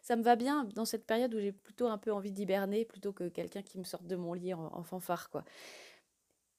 Ça 0.01 0.15
me 0.15 0.23
va 0.23 0.35
bien 0.35 0.63
dans 0.75 0.85
cette 0.85 1.05
période 1.05 1.33
où 1.33 1.39
j'ai 1.39 1.51
plutôt 1.51 1.87
un 1.87 1.97
peu 1.97 2.13
envie 2.13 2.31
d'hiberner 2.31 2.85
plutôt 2.85 3.11
que 3.11 3.27
quelqu'un 3.27 3.61
qui 3.61 3.77
me 3.77 3.83
sorte 3.83 4.07
de 4.07 4.15
mon 4.15 4.33
lit 4.33 4.53
en, 4.53 4.83
fanfare. 4.83 5.29
quoi. 5.29 5.43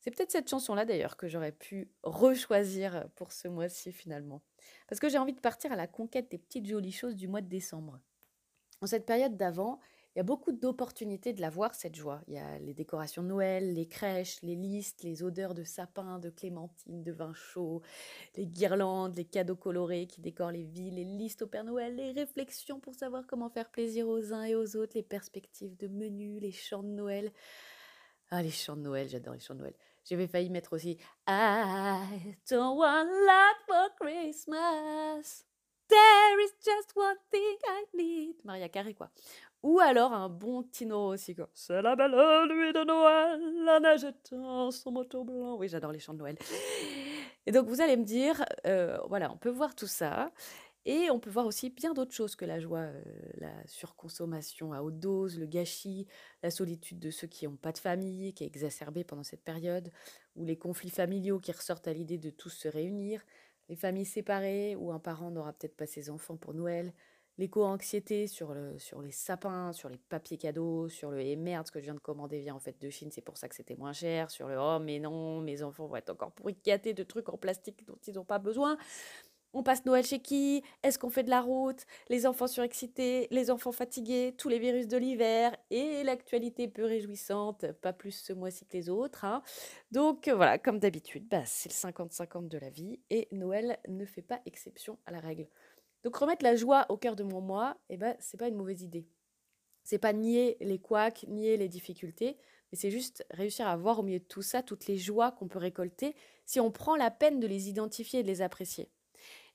C'est 0.01 0.11
peut-être 0.11 0.31
cette 0.31 0.49
chanson-là 0.49 0.85
d'ailleurs 0.85 1.17
que 1.17 1.29
j'aurais 1.29 1.53
pu 1.53 1.91
rechoisir 2.03 3.09
pour 3.17 3.33
ce 3.33 3.49
mois-ci 3.49 3.93
finalement. 3.93 4.43
Parce 4.89 5.01
que 5.01 5.09
j'ai 5.09 5.19
envie 5.19 5.35
de 5.35 5.41
partir 5.41 5.73
à 5.73 5.77
la 5.77 5.87
conquête 5.87 6.31
des 6.31 6.39
petites 6.39 6.67
jolies 6.67 6.93
choses 6.93 7.17
du 7.17 7.27
mois 7.29 7.41
de 7.41 7.49
décembre. 7.49 8.01
En 8.83 8.87
cette 8.87 9.05
période 9.05 9.37
d'avant, 9.37 9.79
y 10.21 10.23
a 10.23 10.25
beaucoup 10.25 10.53
d'opportunités 10.53 11.33
de 11.33 11.41
la 11.41 11.49
voir, 11.49 11.75
cette 11.75 11.95
joie. 11.95 12.21
Il 12.29 12.35
y 12.35 12.39
a 12.39 12.59
les 12.59 12.75
décorations 12.75 13.23
de 13.23 13.29
Noël, 13.29 13.73
les 13.73 13.89
crèches, 13.89 14.43
les 14.43 14.55
listes, 14.55 15.03
les 15.03 15.23
odeurs 15.23 15.55
de 15.55 15.65
sapin, 15.65 16.19
de 16.19 16.29
clémentine, 16.29 17.03
de 17.03 17.11
vin 17.11 17.33
chaud, 17.33 17.81
les 18.37 18.47
guirlandes, 18.47 19.17
les 19.17 19.25
cadeaux 19.25 19.57
colorés 19.57 20.07
qui 20.07 20.21
décorent 20.21 20.51
les 20.51 20.65
villes, 20.65 20.97
les 20.97 21.05
listes 21.05 21.41
au 21.41 21.47
Père 21.47 21.65
Noël, 21.65 21.97
les 21.97 22.13
réflexions 22.13 22.81
pour 22.81 22.95
savoir 22.95 23.27
comment 23.27 23.49
faire 23.49 23.71
plaisir 23.71 24.09
aux 24.09 24.35
uns 24.35 24.45
et 24.45 24.55
aux 24.55 24.77
autres, 24.77 24.93
les 24.95 25.03
perspectives 25.03 25.75
de 25.79 25.89
menus, 25.89 26.43
les 26.43 26.53
chants 26.53 26.83
de 26.83 26.89
Noël. 26.89 27.33
Ah, 28.31 28.43
les 28.43 28.51
chants 28.51 28.77
de 28.77 28.83
Noël, 28.83 29.09
j'adore 29.09 29.33
les 29.33 29.41
chants 29.41 29.55
de 29.55 29.61
Noël. 29.61 29.75
J'avais 30.05 30.27
failli 30.29 30.51
mettre 30.51 30.75
aussi 30.75 30.99
I 31.29 32.37
don't 32.51 32.77
want 32.77 33.07
lot 33.07 33.57
for 33.67 33.89
Christmas. 33.99 35.45
There 35.89 36.45
is 36.45 36.53
just 36.63 36.95
one 36.95 37.17
thing 37.33 37.57
I 37.67 37.85
need. 37.95 38.37
Maria 38.45 38.69
Carré, 38.69 38.95
quoi. 38.95 39.11
Ou 39.63 39.79
alors 39.81 40.13
un 40.13 40.29
bon 40.29 40.63
Tino 40.63 41.09
aussi, 41.09 41.35
quoi. 41.35 41.51
C'est 41.53 41.83
la 41.83 41.95
belle 41.95 42.13
nuit 42.13 42.73
de 42.73 42.85
Noël, 42.85 43.65
la 43.65 43.79
neige 43.81 44.05
éteint 44.05 44.71
son 44.71 44.91
moto 44.91 45.23
blanc. 45.25 45.57
Oui, 45.59 45.69
j'adore 45.69 45.93
les 45.93 45.99
chants 45.99 46.15
de 46.15 46.19
Noël. 46.19 46.39
Et 47.47 47.53
donc, 47.53 47.69
vous 47.69 47.81
allez 47.81 47.97
me 47.97 48.05
dire, 48.05 48.45
euh, 48.67 48.99
voilà, 49.09 49.31
on 49.31 49.37
peut 49.37 49.51
voir 49.51 49.75
tout 49.75 49.87
ça. 49.87 50.33
Et 50.87 51.11
on 51.11 51.21
peut 51.21 51.29
voir 51.29 51.45
aussi 51.45 51.69
bien 51.69 51.93
d'autres 51.93 52.15
choses 52.15 52.37
que 52.37 52.47
la 52.47 52.59
joie, 52.59 52.79
euh, 52.79 53.03
la 53.35 53.53
surconsommation 53.67 54.73
à 54.73 54.81
haute 54.81 54.99
dose, 54.99 55.39
le 55.39 55.45
gâchis, 55.45 56.07
la 56.43 56.51
solitude 56.51 56.99
de 56.99 57.11
ceux 57.11 57.27
qui 57.27 57.47
n'ont 57.47 57.57
pas 57.57 57.73
de 57.73 57.79
famille, 57.79 58.33
qui 58.33 58.45
est 58.45 58.47
exacerbée 58.47 59.05
pendant 59.05 59.23
cette 59.23 59.45
période, 59.45 59.91
ou 60.37 60.45
les 60.47 60.57
conflits 60.57 60.89
familiaux 60.89 61.39
qui 61.39 61.53
ressortent 61.53 61.87
à 61.87 61.93
l'idée 61.93 62.17
de 62.17 62.31
tous 62.31 62.49
se 62.49 62.67
réunir, 62.67 63.23
les 63.69 63.77
familles 63.77 64.07
séparées, 64.07 64.75
où 64.75 64.91
un 64.91 64.99
parent 64.99 65.31
n'aura 65.31 65.53
peut-être 65.53 65.77
pas 65.77 65.87
ses 65.87 66.09
enfants 66.09 66.39
pour 66.39 66.55
Noël, 66.55 66.95
l'éco-anxiété 67.41 68.27
sur, 68.27 68.55
sur 68.79 69.03
les 69.03 69.11
sapins, 69.11 69.73
sur 69.73 69.89
les 69.89 69.99
papiers 69.99 70.37
cadeaux, 70.37 70.89
sur 70.89 71.11
le 71.11 71.21
et 71.21 71.37
merde, 71.37 71.69
que 71.71 71.81
je 71.81 71.85
viens 71.85 71.95
de 71.95 72.01
commander 72.01 72.39
vient 72.41 72.55
en 72.55 72.61
fait 72.61 72.81
de 72.81 72.91
Chine, 72.91 73.11
c'est 73.11 73.21
pour 73.21 73.37
ça 73.37 73.49
que 73.49 73.55
c'était 73.55 73.77
moins 73.77 73.93
cher, 73.93 74.31
sur 74.31 74.47
le 74.47 74.57
oh 74.59 74.79
mais 74.79 74.99
non, 74.99 75.41
mes 75.41 75.63
enfants 75.63 75.87
vont 75.87 75.97
être 75.97 76.11
encore 76.11 76.33
pourris 76.33 76.55
de 76.55 77.03
trucs 77.03 77.29
en 77.29 77.37
plastique 77.37 77.85
dont 77.87 77.99
ils 78.07 78.15
n'ont 78.15 78.25
pas 78.25 78.39
besoin. 78.39 78.77
On 79.53 79.65
passe 79.65 79.85
Noël 79.85 80.05
chez 80.05 80.21
qui? 80.21 80.63
Est-ce 80.85 80.97
qu'on 80.97 81.11
fait 81.11 81.25
de 81.25 81.31
la 81.31 81.41
route? 81.41 81.85
Les 82.09 82.25
enfants 82.25 82.47
surexcités, 82.47 83.27
les 83.33 83.51
enfants 83.51 83.73
fatigués, 83.73 84.33
tous 84.39 84.49
les 84.49 84.61
virus 84.61 84.87
de 84.87 84.97
l'hiver 84.97 85.57
et 85.71 86.05
l'actualité 86.05 86.69
peu 86.69 86.85
réjouissante, 86.85 87.73
pas 87.83 87.93
plus 87.93 88.13
ce 88.13 88.33
mois-ci 88.33 88.65
que 88.65 88.77
les 88.77 88.89
autres. 88.89 89.25
Hein. 89.25 89.43
Donc 89.91 90.29
euh, 90.29 90.37
voilà, 90.37 90.57
comme 90.59 90.79
d'habitude, 90.79 91.27
bah, 91.29 91.43
c'est 91.47 91.69
le 91.69 91.91
50-50 91.91 92.47
de 92.47 92.59
la 92.59 92.71
vie 92.71 93.01
et 93.11 93.27
Noël 93.33 93.81
ne 93.89 94.05
fait 94.05 94.23
pas 94.23 94.41
exception 94.47 94.99
à 95.05 95.11
la 95.11 95.19
règle. 95.19 95.49
Donc 96.05 96.17
remettre 96.17 96.45
la 96.45 96.57
joie 96.57 96.87
au 96.89 96.97
cœur 96.97 97.17
de 97.17 97.23
mon 97.23 97.41
moi, 97.41 97.77
eh 97.89 97.97
ben, 97.97 98.17
c'est 98.21 98.39
pas 98.39 98.49
une 98.49 98.57
mauvaise 98.57 98.83
idée. 98.83 99.07
C'est 99.83 99.99
pas 99.99 100.13
nier 100.13 100.57
les 100.61 100.79
couacs, 100.79 101.25
nier 101.29 101.57
les 101.57 101.69
difficultés, 101.69 102.37
mais 102.71 102.79
c'est 102.79 102.91
juste 102.91 103.25
réussir 103.31 103.67
à 103.67 103.77
voir 103.77 103.99
au 103.99 104.03
milieu 104.03 104.21
de 104.21 104.25
tout 104.25 104.43
ça 104.43 104.63
toutes 104.63 104.87
les 104.87 104.97
joies 104.97 105.33
qu'on 105.33 105.49
peut 105.49 105.59
récolter 105.59 106.15
si 106.47 106.61
on 106.61 106.71
prend 106.71 106.97
la 106.97 107.11
peine 107.11 107.41
de 107.41 107.47
les 107.47 107.69
identifier 107.69 108.21
et 108.21 108.23
de 108.23 108.29
les 108.29 108.43
apprécier. 108.43 108.91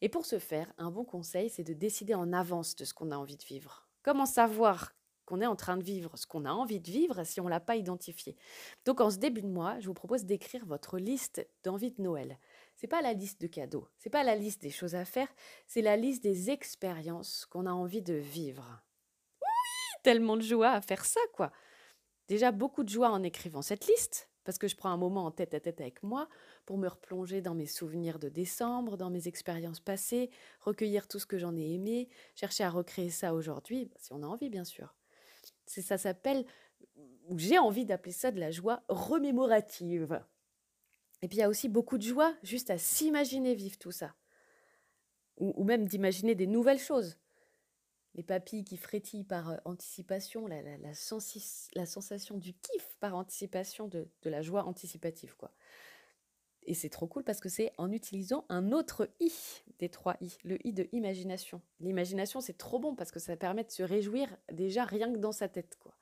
Et 0.01 0.09
pour 0.09 0.25
ce 0.25 0.39
faire, 0.39 0.71
un 0.77 0.91
bon 0.91 1.05
conseil, 1.05 1.49
c'est 1.49 1.63
de 1.63 1.73
décider 1.73 2.13
en 2.13 2.33
avance 2.33 2.75
de 2.75 2.85
ce 2.85 2.93
qu'on 2.93 3.11
a 3.11 3.17
envie 3.17 3.37
de 3.37 3.43
vivre. 3.43 3.87
Comment 4.03 4.25
savoir 4.25 4.93
qu'on 5.25 5.41
est 5.41 5.47
en 5.47 5.55
train 5.55 5.77
de 5.77 5.83
vivre 5.83 6.15
ce 6.17 6.27
qu'on 6.27 6.45
a 6.45 6.51
envie 6.51 6.79
de 6.79 6.91
vivre 6.91 7.23
si 7.23 7.41
on 7.41 7.45
ne 7.45 7.49
l'a 7.49 7.59
pas 7.59 7.75
identifié 7.75 8.35
Donc 8.85 9.01
en 9.01 9.09
ce 9.09 9.17
début 9.17 9.41
de 9.41 9.47
mois, 9.47 9.79
je 9.79 9.87
vous 9.87 9.93
propose 9.93 10.25
d'écrire 10.25 10.65
votre 10.65 10.99
liste 10.99 11.47
d'envie 11.63 11.91
de 11.91 12.01
Noël. 12.01 12.37
C'est 12.75 12.87
pas 12.87 13.01
la 13.01 13.13
liste 13.13 13.41
de 13.41 13.47
cadeaux, 13.47 13.87
c'est 13.97 14.09
pas 14.09 14.23
la 14.23 14.35
liste 14.35 14.61
des 14.61 14.69
choses 14.69 14.95
à 14.95 15.05
faire, 15.05 15.33
c'est 15.65 15.81
la 15.81 15.95
liste 15.95 16.23
des 16.23 16.49
expériences 16.49 17.45
qu'on 17.45 17.65
a 17.65 17.71
envie 17.71 18.01
de 18.01 18.15
vivre. 18.15 18.83
Oui, 19.41 19.47
tellement 20.03 20.35
de 20.35 20.41
joie 20.41 20.71
à 20.71 20.81
faire 20.81 21.05
ça 21.05 21.21
quoi. 21.33 21.51
Déjà 22.27 22.51
beaucoup 22.51 22.83
de 22.83 22.89
joie 22.89 23.11
en 23.11 23.23
écrivant 23.23 23.61
cette 23.61 23.87
liste, 23.87 24.29
parce 24.43 24.57
que 24.57 24.67
je 24.67 24.75
prends 24.75 24.89
un 24.89 24.97
moment 24.97 25.25
en 25.25 25.31
tête 25.31 25.53
à 25.53 25.59
tête 25.59 25.79
avec 25.79 26.03
moi 26.03 26.27
pour 26.65 26.77
me 26.77 26.87
replonger 26.87 27.41
dans 27.41 27.55
mes 27.55 27.65
souvenirs 27.65 28.19
de 28.19 28.29
décembre, 28.29 28.97
dans 28.97 29.09
mes 29.09 29.27
expériences 29.27 29.79
passées, 29.79 30.29
recueillir 30.59 31.07
tout 31.07 31.19
ce 31.19 31.25
que 31.25 31.37
j'en 31.37 31.55
ai 31.55 31.73
aimé, 31.73 32.09
chercher 32.35 32.63
à 32.63 32.69
recréer 32.69 33.09
ça 33.09 33.33
aujourd'hui, 33.33 33.89
si 33.97 34.11
on 34.13 34.23
a 34.23 34.27
envie 34.27 34.49
bien 34.49 34.63
sûr. 34.63 34.95
Ça 35.65 35.97
s'appelle, 35.97 36.45
ou 37.27 37.37
j'ai 37.39 37.57
envie 37.57 37.85
d'appeler 37.85 38.11
ça 38.11 38.31
de 38.31 38.39
la 38.39 38.51
joie 38.51 38.83
remémorative. 38.87 40.21
Et 41.25 41.27
puis 41.27 41.37
il 41.37 41.41
y 41.41 41.43
a 41.43 41.49
aussi 41.49 41.69
beaucoup 41.69 41.97
de 41.97 42.03
joie 42.03 42.37
juste 42.43 42.69
à 42.69 42.77
s'imaginer 42.77 43.55
vivre 43.55 43.79
tout 43.79 43.91
ça, 43.91 44.13
ou 45.37 45.63
même 45.63 45.87
d'imaginer 45.87 46.35
des 46.35 46.45
nouvelles 46.45 46.79
choses 46.79 47.17
les 48.15 48.23
papilles 48.23 48.63
qui 48.63 48.77
frétillent 48.77 49.23
par 49.23 49.51
euh, 49.51 49.57
anticipation, 49.65 50.47
la, 50.47 51.85
sensation 51.85 52.37
du 52.37 52.53
kiff 52.53 52.95
par 52.99 53.15
anticipation, 53.15 53.87
de, 53.87 54.07
la 54.23 54.41
joie 54.41 54.63
anticipative. 54.63 55.35
quoi. 55.35 55.51
Et 56.63 56.73
c'est 56.73 56.89
trop 56.89 57.07
cool 57.07 57.23
parce 57.23 57.39
que 57.39 57.49
c'est 57.49 57.71
en 57.77 57.91
utilisant 57.91 58.45
un 58.49 58.71
autre 58.71 59.09
i 59.19 59.31
des 59.77 59.89
trois 59.89 60.15
i, 60.21 60.35
le 60.43 60.65
i 60.65 60.73
de 60.73 60.87
imagination. 60.93 61.61
L'imagination, 61.79 62.41
c'est 62.41 62.57
trop 62.57 62.79
bon 62.79 62.95
parce 62.95 63.11
que 63.11 63.19
ça 63.19 63.35
permet 63.37 63.63
de 63.63 63.71
se 63.71 63.83
réjouir 63.83 64.35
déjà 64.51 64.85
rien 64.85 65.11
que 65.11 65.17
dans 65.17 65.33
sa 65.33 65.47
tête. 65.47 65.77
quoi. 65.79 65.93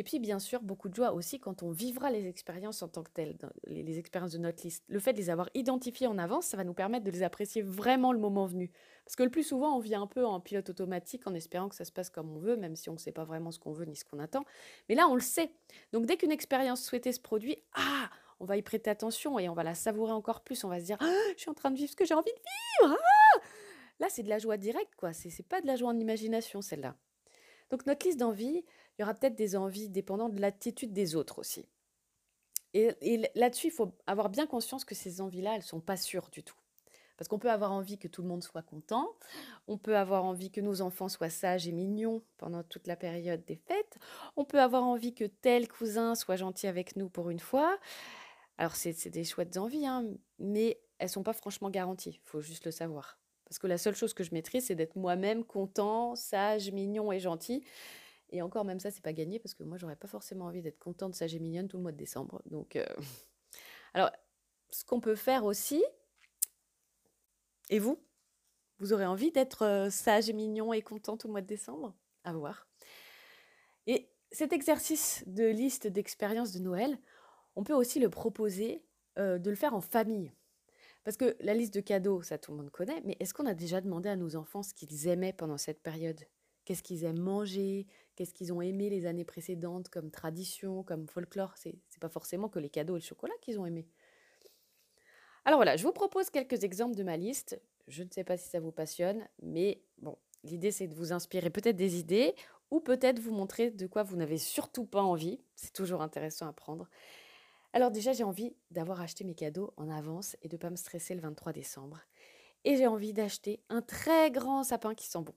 Et 0.00 0.02
puis, 0.02 0.18
bien 0.18 0.38
sûr, 0.38 0.62
beaucoup 0.62 0.88
de 0.88 0.94
joie 0.94 1.12
aussi 1.12 1.38
quand 1.40 1.62
on 1.62 1.70
vivra 1.72 2.10
les 2.10 2.26
expériences 2.26 2.82
en 2.82 2.88
tant 2.88 3.02
que 3.02 3.10
telles, 3.10 3.36
les, 3.66 3.98
expériences 3.98 4.32
de 4.32 4.38
notre 4.38 4.62
liste. 4.64 4.82
Le 4.88 4.98
fait 4.98 5.12
de 5.12 5.18
les 5.18 5.28
avoir 5.28 5.50
identifiées 5.52 6.06
en 6.06 6.16
avance, 6.16 6.46
ça 6.46 6.56
va 6.56 6.64
nous 6.64 6.72
permettre 6.72 7.04
de 7.04 7.10
les 7.10 7.22
apprécier 7.22 7.60
vraiment 7.60 8.14
le 8.14 8.18
moment 8.18 8.46
venu. 8.46 8.72
Parce 9.04 9.14
que 9.14 9.24
le 9.24 9.28
plus 9.28 9.42
souvent, 9.42 9.76
on 9.76 9.78
vit 9.78 9.94
un 9.94 10.06
peu 10.06 10.24
en 10.24 10.40
pilote 10.40 10.70
automatique 10.70 11.26
en 11.26 11.34
espérant 11.34 11.68
que 11.68 11.74
ça 11.74 11.84
se 11.84 11.92
passe 11.92 12.08
comme 12.08 12.34
on 12.34 12.38
veut, 12.38 12.56
même 12.56 12.76
si 12.76 12.88
on 12.88 12.94
ne 12.94 12.98
sait 12.98 13.12
pas 13.12 13.24
vraiment 13.24 13.50
ce 13.50 13.58
qu'on 13.58 13.72
veut 13.72 13.84
ni 13.84 13.94
ce 13.94 14.06
qu'on 14.06 14.20
attend. 14.20 14.46
Mais 14.88 14.94
là, 14.94 15.06
on 15.06 15.16
le 15.16 15.20
sait. 15.20 15.52
Donc, 15.92 16.06
dès 16.06 16.16
qu'une 16.16 16.32
expérience 16.32 16.82
souhaitée 16.82 17.12
se 17.12 17.20
produit, 17.20 17.58
ah, 17.74 18.08
on 18.40 18.46
va 18.46 18.56
y 18.56 18.62
prêter 18.62 18.88
attention 18.88 19.38
et 19.38 19.50
on 19.50 19.54
va 19.54 19.64
la 19.64 19.74
savourer 19.74 20.12
encore 20.12 20.40
plus. 20.40 20.64
On 20.64 20.70
va 20.70 20.80
se 20.80 20.86
dire, 20.86 20.96
ah, 21.00 21.12
je 21.36 21.42
suis 21.42 21.50
en 21.50 21.54
train 21.54 21.70
de 21.70 21.76
vivre 21.76 21.90
ce 21.90 21.96
que 21.96 22.06
j'ai 22.06 22.14
envie 22.14 22.32
de 22.32 22.86
vivre. 22.86 22.96
Ah 22.98 23.40
là, 23.98 24.06
c'est 24.08 24.22
de 24.22 24.30
la 24.30 24.38
joie 24.38 24.56
directe, 24.56 24.94
quoi. 24.96 25.12
C'est 25.12 25.46
pas 25.46 25.60
de 25.60 25.66
la 25.66 25.76
joie 25.76 25.90
en 25.90 25.98
imagination, 25.98 26.62
celle-là. 26.62 26.96
Donc, 27.70 27.84
notre 27.84 28.06
liste 28.06 28.18
d'envies, 28.18 28.64
il 29.00 29.02
y 29.02 29.04
aura 29.04 29.14
peut-être 29.14 29.34
des 29.34 29.56
envies 29.56 29.88
dépendantes 29.88 30.34
de 30.34 30.42
l'attitude 30.42 30.92
des 30.92 31.16
autres 31.16 31.38
aussi. 31.38 31.64
Et, 32.74 33.30
là-dessus, 33.34 33.68
il 33.68 33.72
faut 33.72 33.94
avoir 34.06 34.28
bien 34.28 34.46
conscience 34.46 34.84
que 34.84 34.94
ces 34.94 35.22
envies-là, 35.22 35.52
elles 35.52 35.60
ne 35.60 35.64
sont 35.64 35.80
pas 35.80 35.96
sûres 35.96 36.28
du 36.30 36.42
tout. 36.42 36.58
Parce 37.16 37.26
qu'on 37.26 37.38
peut 37.38 37.50
avoir 37.50 37.72
envie 37.72 37.96
que 37.96 38.08
tout 38.08 38.20
le 38.20 38.28
monde 38.28 38.42
soit 38.42 38.60
content, 38.60 39.08
on 39.68 39.78
peut 39.78 39.96
avoir 39.96 40.26
envie 40.26 40.50
que 40.50 40.60
nos 40.60 40.82
enfants 40.82 41.08
soient 41.08 41.30
sages 41.30 41.66
et 41.66 41.72
mignons 41.72 42.22
pendant 42.36 42.62
toute 42.62 42.86
la 42.86 42.94
période 42.94 43.42
des 43.46 43.56
fêtes, 43.56 43.96
on 44.36 44.44
peut 44.44 44.60
avoir 44.60 44.84
envie 44.84 45.14
que 45.14 45.24
tel 45.24 45.66
cousin 45.66 46.14
soit 46.14 46.36
gentil 46.36 46.66
avec 46.66 46.94
nous 46.96 47.08
pour 47.08 47.30
une 47.30 47.40
fois. 47.40 47.78
Alors 48.58 48.76
c'est 48.76 49.08
des 49.08 49.24
chouettes 49.24 49.56
envies, 49.56 49.86
hein, 49.86 50.04
mais 50.38 50.78
elles 50.98 51.08
sont 51.08 51.22
pas 51.22 51.32
franchement 51.32 51.70
garanties, 51.70 52.20
il 52.22 52.28
faut 52.28 52.42
juste 52.42 52.66
le 52.66 52.70
savoir. 52.70 53.18
Parce 53.46 53.58
que 53.58 53.66
la 53.66 53.78
seule 53.78 53.96
chose 53.96 54.12
que 54.12 54.24
je 54.24 54.34
maîtrise, 54.34 54.66
c'est 54.66 54.74
d'être 54.74 54.96
moi-même 54.96 55.42
content, 55.42 56.14
sage, 56.16 56.70
mignon 56.70 57.12
et 57.12 57.18
gentil. 57.18 57.64
Et 58.30 58.42
encore, 58.42 58.64
même 58.64 58.80
ça, 58.80 58.90
c'est 58.90 59.02
pas 59.02 59.12
gagné 59.12 59.38
parce 59.38 59.54
que 59.54 59.64
moi, 59.64 59.76
j'aurais 59.76 59.96
pas 59.96 60.08
forcément 60.08 60.46
envie 60.46 60.62
d'être 60.62 60.78
contente, 60.78 61.14
sage 61.14 61.34
et 61.34 61.40
mignonne 61.40 61.68
tout 61.68 61.76
le 61.76 61.82
mois 61.82 61.92
de 61.92 61.96
décembre. 61.96 62.42
Donc, 62.46 62.76
euh, 62.76 62.86
alors, 63.94 64.10
ce 64.70 64.84
qu'on 64.84 65.00
peut 65.00 65.16
faire 65.16 65.44
aussi, 65.44 65.82
et 67.70 67.78
vous 67.78 67.98
Vous 68.78 68.92
aurez 68.92 69.06
envie 69.06 69.30
d'être 69.30 69.62
euh, 69.62 69.90
sage 69.90 70.28
et 70.28 70.32
mignon 70.32 70.72
et 70.72 70.82
content 70.82 71.16
tout 71.16 71.28
le 71.28 71.32
mois 71.32 71.40
de 71.40 71.46
décembre? 71.46 71.94
À 72.24 72.32
voir. 72.32 72.68
Et 73.86 74.10
cet 74.32 74.52
exercice 74.52 75.24
de 75.26 75.46
liste 75.46 75.86
d'expériences 75.86 76.52
de 76.52 76.60
Noël, 76.60 76.98
on 77.56 77.64
peut 77.64 77.74
aussi 77.74 77.98
le 77.98 78.10
proposer 78.10 78.84
euh, 79.18 79.38
de 79.38 79.50
le 79.50 79.56
faire 79.56 79.74
en 79.74 79.80
famille. 79.80 80.32
Parce 81.04 81.16
que 81.16 81.36
la 81.40 81.54
liste 81.54 81.74
de 81.74 81.80
cadeaux, 81.80 82.22
ça 82.22 82.38
tout 82.38 82.52
le 82.52 82.58
monde 82.58 82.70
connaît, 82.70 83.00
mais 83.04 83.16
est-ce 83.20 83.32
qu'on 83.32 83.46
a 83.46 83.54
déjà 83.54 83.80
demandé 83.80 84.08
à 84.08 84.16
nos 84.16 84.36
enfants 84.36 84.62
ce 84.62 84.74
qu'ils 84.74 85.08
aimaient 85.08 85.32
pendant 85.32 85.56
cette 85.56 85.82
période? 85.82 86.20
Qu'est-ce 86.64 86.82
qu'ils 86.82 87.04
aiment 87.04 87.20
manger? 87.20 87.86
Qu'est-ce 88.16 88.34
qu'ils 88.34 88.52
ont 88.52 88.60
aimé 88.60 88.90
les 88.90 89.06
années 89.06 89.24
précédentes 89.24 89.88
comme 89.88 90.10
tradition, 90.10 90.82
comme 90.82 91.08
folklore? 91.08 91.54
C'est 91.56 91.78
pas 92.00 92.08
forcément 92.08 92.48
que 92.48 92.58
les 92.58 92.70
cadeaux 92.70 92.96
et 92.96 93.00
le 93.00 93.04
chocolat 93.04 93.34
qu'ils 93.40 93.58
ont 93.58 93.66
aimé. 93.66 93.86
Alors 95.44 95.58
voilà, 95.58 95.76
je 95.76 95.82
vous 95.84 95.92
propose 95.92 96.30
quelques 96.30 96.64
exemples 96.64 96.96
de 96.96 97.02
ma 97.02 97.16
liste. 97.16 97.60
Je 97.88 98.02
ne 98.02 98.10
sais 98.10 98.24
pas 98.24 98.36
si 98.36 98.48
ça 98.48 98.60
vous 98.60 98.72
passionne, 98.72 99.26
mais 99.42 99.82
bon, 99.98 100.16
l'idée 100.44 100.70
c'est 100.70 100.86
de 100.86 100.94
vous 100.94 101.12
inspirer 101.12 101.50
peut-être 101.50 101.76
des 101.76 101.98
idées 101.98 102.34
ou 102.70 102.80
peut-être 102.80 103.18
vous 103.18 103.32
montrer 103.32 103.70
de 103.70 103.86
quoi 103.86 104.02
vous 104.02 104.16
n'avez 104.16 104.38
surtout 104.38 104.84
pas 104.84 105.02
envie. 105.02 105.40
C'est 105.56 105.72
toujours 105.72 106.02
intéressant 106.02 106.46
à 106.46 106.52
prendre. 106.52 106.88
Alors 107.72 107.90
déjà, 107.90 108.12
j'ai 108.12 108.24
envie 108.24 108.54
d'avoir 108.70 109.00
acheté 109.00 109.24
mes 109.24 109.34
cadeaux 109.34 109.72
en 109.76 109.88
avance 109.88 110.36
et 110.42 110.48
de 110.48 110.56
ne 110.56 110.60
pas 110.60 110.70
me 110.70 110.76
stresser 110.76 111.14
le 111.14 111.20
23 111.20 111.52
décembre. 111.52 112.00
Et 112.64 112.76
j'ai 112.76 112.86
envie 112.86 113.12
d'acheter 113.12 113.62
un 113.68 113.80
très 113.80 114.30
grand 114.30 114.62
sapin 114.64 114.94
qui 114.94 115.06
sent 115.06 115.20
bon. 115.22 115.34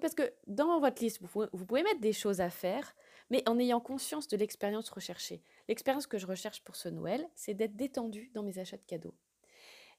Parce 0.00 0.14
que 0.14 0.32
dans 0.46 0.80
votre 0.80 1.02
liste, 1.02 1.20
vous 1.20 1.48
pouvez, 1.64 1.82
mettre 1.82 2.00
des 2.00 2.12
choses 2.12 2.40
à 2.40 2.50
faire, 2.50 2.94
mais 3.30 3.42
en 3.48 3.58
ayant 3.58 3.80
conscience 3.80 4.28
de 4.28 4.36
l'expérience 4.36 4.88
recherchée. 4.90 5.42
L'expérience 5.68 6.06
que 6.06 6.18
je 6.18 6.26
recherche 6.26 6.62
pour 6.62 6.76
ce 6.76 6.88
Noël, 6.88 7.28
c'est 7.34 7.54
d'être 7.54 7.76
détendue 7.76 8.30
dans 8.34 8.42
mes 8.42 8.58
achats 8.58 8.76
de 8.76 8.84
cadeaux. 8.84 9.14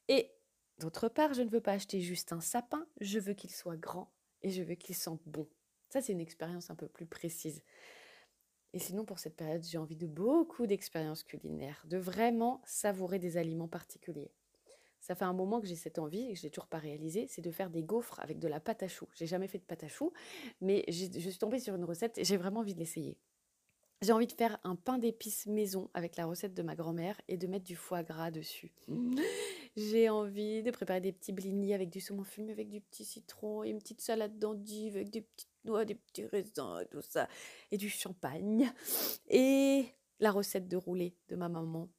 Et 0.07 0.31
d'autre 0.79 1.09
part, 1.09 1.33
je 1.33 1.41
ne 1.41 1.49
veux 1.49 1.61
pas 1.61 1.73
acheter 1.73 1.99
juste 2.01 2.31
un 2.31 2.41
sapin, 2.41 2.85
je 3.01 3.19
veux 3.19 3.33
qu'il 3.33 3.51
soit 3.51 3.77
grand 3.77 4.11
et 4.41 4.49
je 4.49 4.63
veux 4.63 4.75
qu'il 4.75 4.95
sente 4.95 5.21
bon. 5.25 5.47
Ça, 5.89 6.01
c'est 6.01 6.13
une 6.13 6.21
expérience 6.21 6.69
un 6.69 6.75
peu 6.75 6.87
plus 6.87 7.05
précise. 7.05 7.63
Et 8.73 8.79
sinon, 8.79 9.05
pour 9.05 9.19
cette 9.19 9.35
période, 9.35 9.63
j'ai 9.63 9.77
envie 9.77 9.95
de 9.95 10.07
beaucoup 10.07 10.67
d'expériences 10.67 11.23
culinaires, 11.23 11.81
de 11.85 11.97
vraiment 11.97 12.61
savourer 12.65 13.19
des 13.19 13.37
aliments 13.37 13.69
particuliers. 13.69 14.31
Ça 14.99 15.15
fait 15.15 15.25
un 15.25 15.33
moment 15.33 15.61
que 15.61 15.67
j'ai 15.67 15.75
cette 15.75 15.99
envie 15.99 16.25
et 16.25 16.33
que 16.33 16.39
je 16.39 16.43
l'ai 16.43 16.49
toujours 16.49 16.67
pas 16.67 16.79
réalisé, 16.79 17.27
c'est 17.27 17.41
de 17.41 17.51
faire 17.51 17.69
des 17.69 17.83
gaufres 17.83 18.19
avec 18.19 18.39
de 18.39 18.47
la 18.47 18.59
pâte 18.59 18.83
à 18.83 18.87
choux. 18.87 19.07
J'ai 19.13 19.27
jamais 19.27 19.47
fait 19.47 19.59
de 19.59 19.63
pâte 19.63 19.83
à 19.83 19.87
choux, 19.87 20.11
mais 20.61 20.83
je 20.87 21.19
suis 21.19 21.37
tombée 21.37 21.59
sur 21.59 21.75
une 21.75 21.85
recette 21.85 22.17
et 22.17 22.23
j'ai 22.23 22.37
vraiment 22.37 22.61
envie 22.61 22.73
de 22.73 22.79
l'essayer. 22.79 23.17
J'ai 24.01 24.11
envie 24.11 24.27
de 24.27 24.33
faire 24.33 24.59
un 24.63 24.75
pain 24.75 24.99
d'épices 24.99 25.47
maison 25.47 25.89
avec 25.95 26.17
la 26.17 26.27
recette 26.27 26.53
de 26.53 26.61
ma 26.61 26.75
grand-mère 26.75 27.19
et 27.27 27.35
de 27.35 27.47
mettre 27.47 27.65
du 27.65 27.75
foie 27.75 28.03
gras 28.03 28.29
dessus. 28.29 28.71
J'ai 29.75 30.07
envie 30.09 30.61
de 30.61 30.69
préparer 30.69 31.01
des 31.01 31.11
petits 31.11 31.31
blinis 31.31 31.73
avec 31.73 31.89
du 31.89 31.99
saumon 31.99 32.23
fumé, 32.23 32.51
avec 32.51 32.69
du 32.69 32.79
petit 32.79 33.05
citron 33.05 33.63
et 33.63 33.69
une 33.69 33.79
petite 33.79 34.01
salade 34.01 34.37
d'endives 34.37 34.97
avec 34.97 35.09
des 35.09 35.21
petites 35.21 35.49
noix, 35.65 35.83
des 35.83 35.95
petits 35.95 36.25
raisins 36.25 36.79
et 36.79 36.85
tout 36.85 37.01
ça. 37.01 37.27
Et 37.71 37.77
du 37.77 37.89
champagne. 37.89 38.71
Et 39.29 39.87
la 40.19 40.31
recette 40.31 40.67
de 40.67 40.77
roulé 40.77 41.15
de 41.29 41.35
ma 41.35 41.49
maman. 41.49 41.89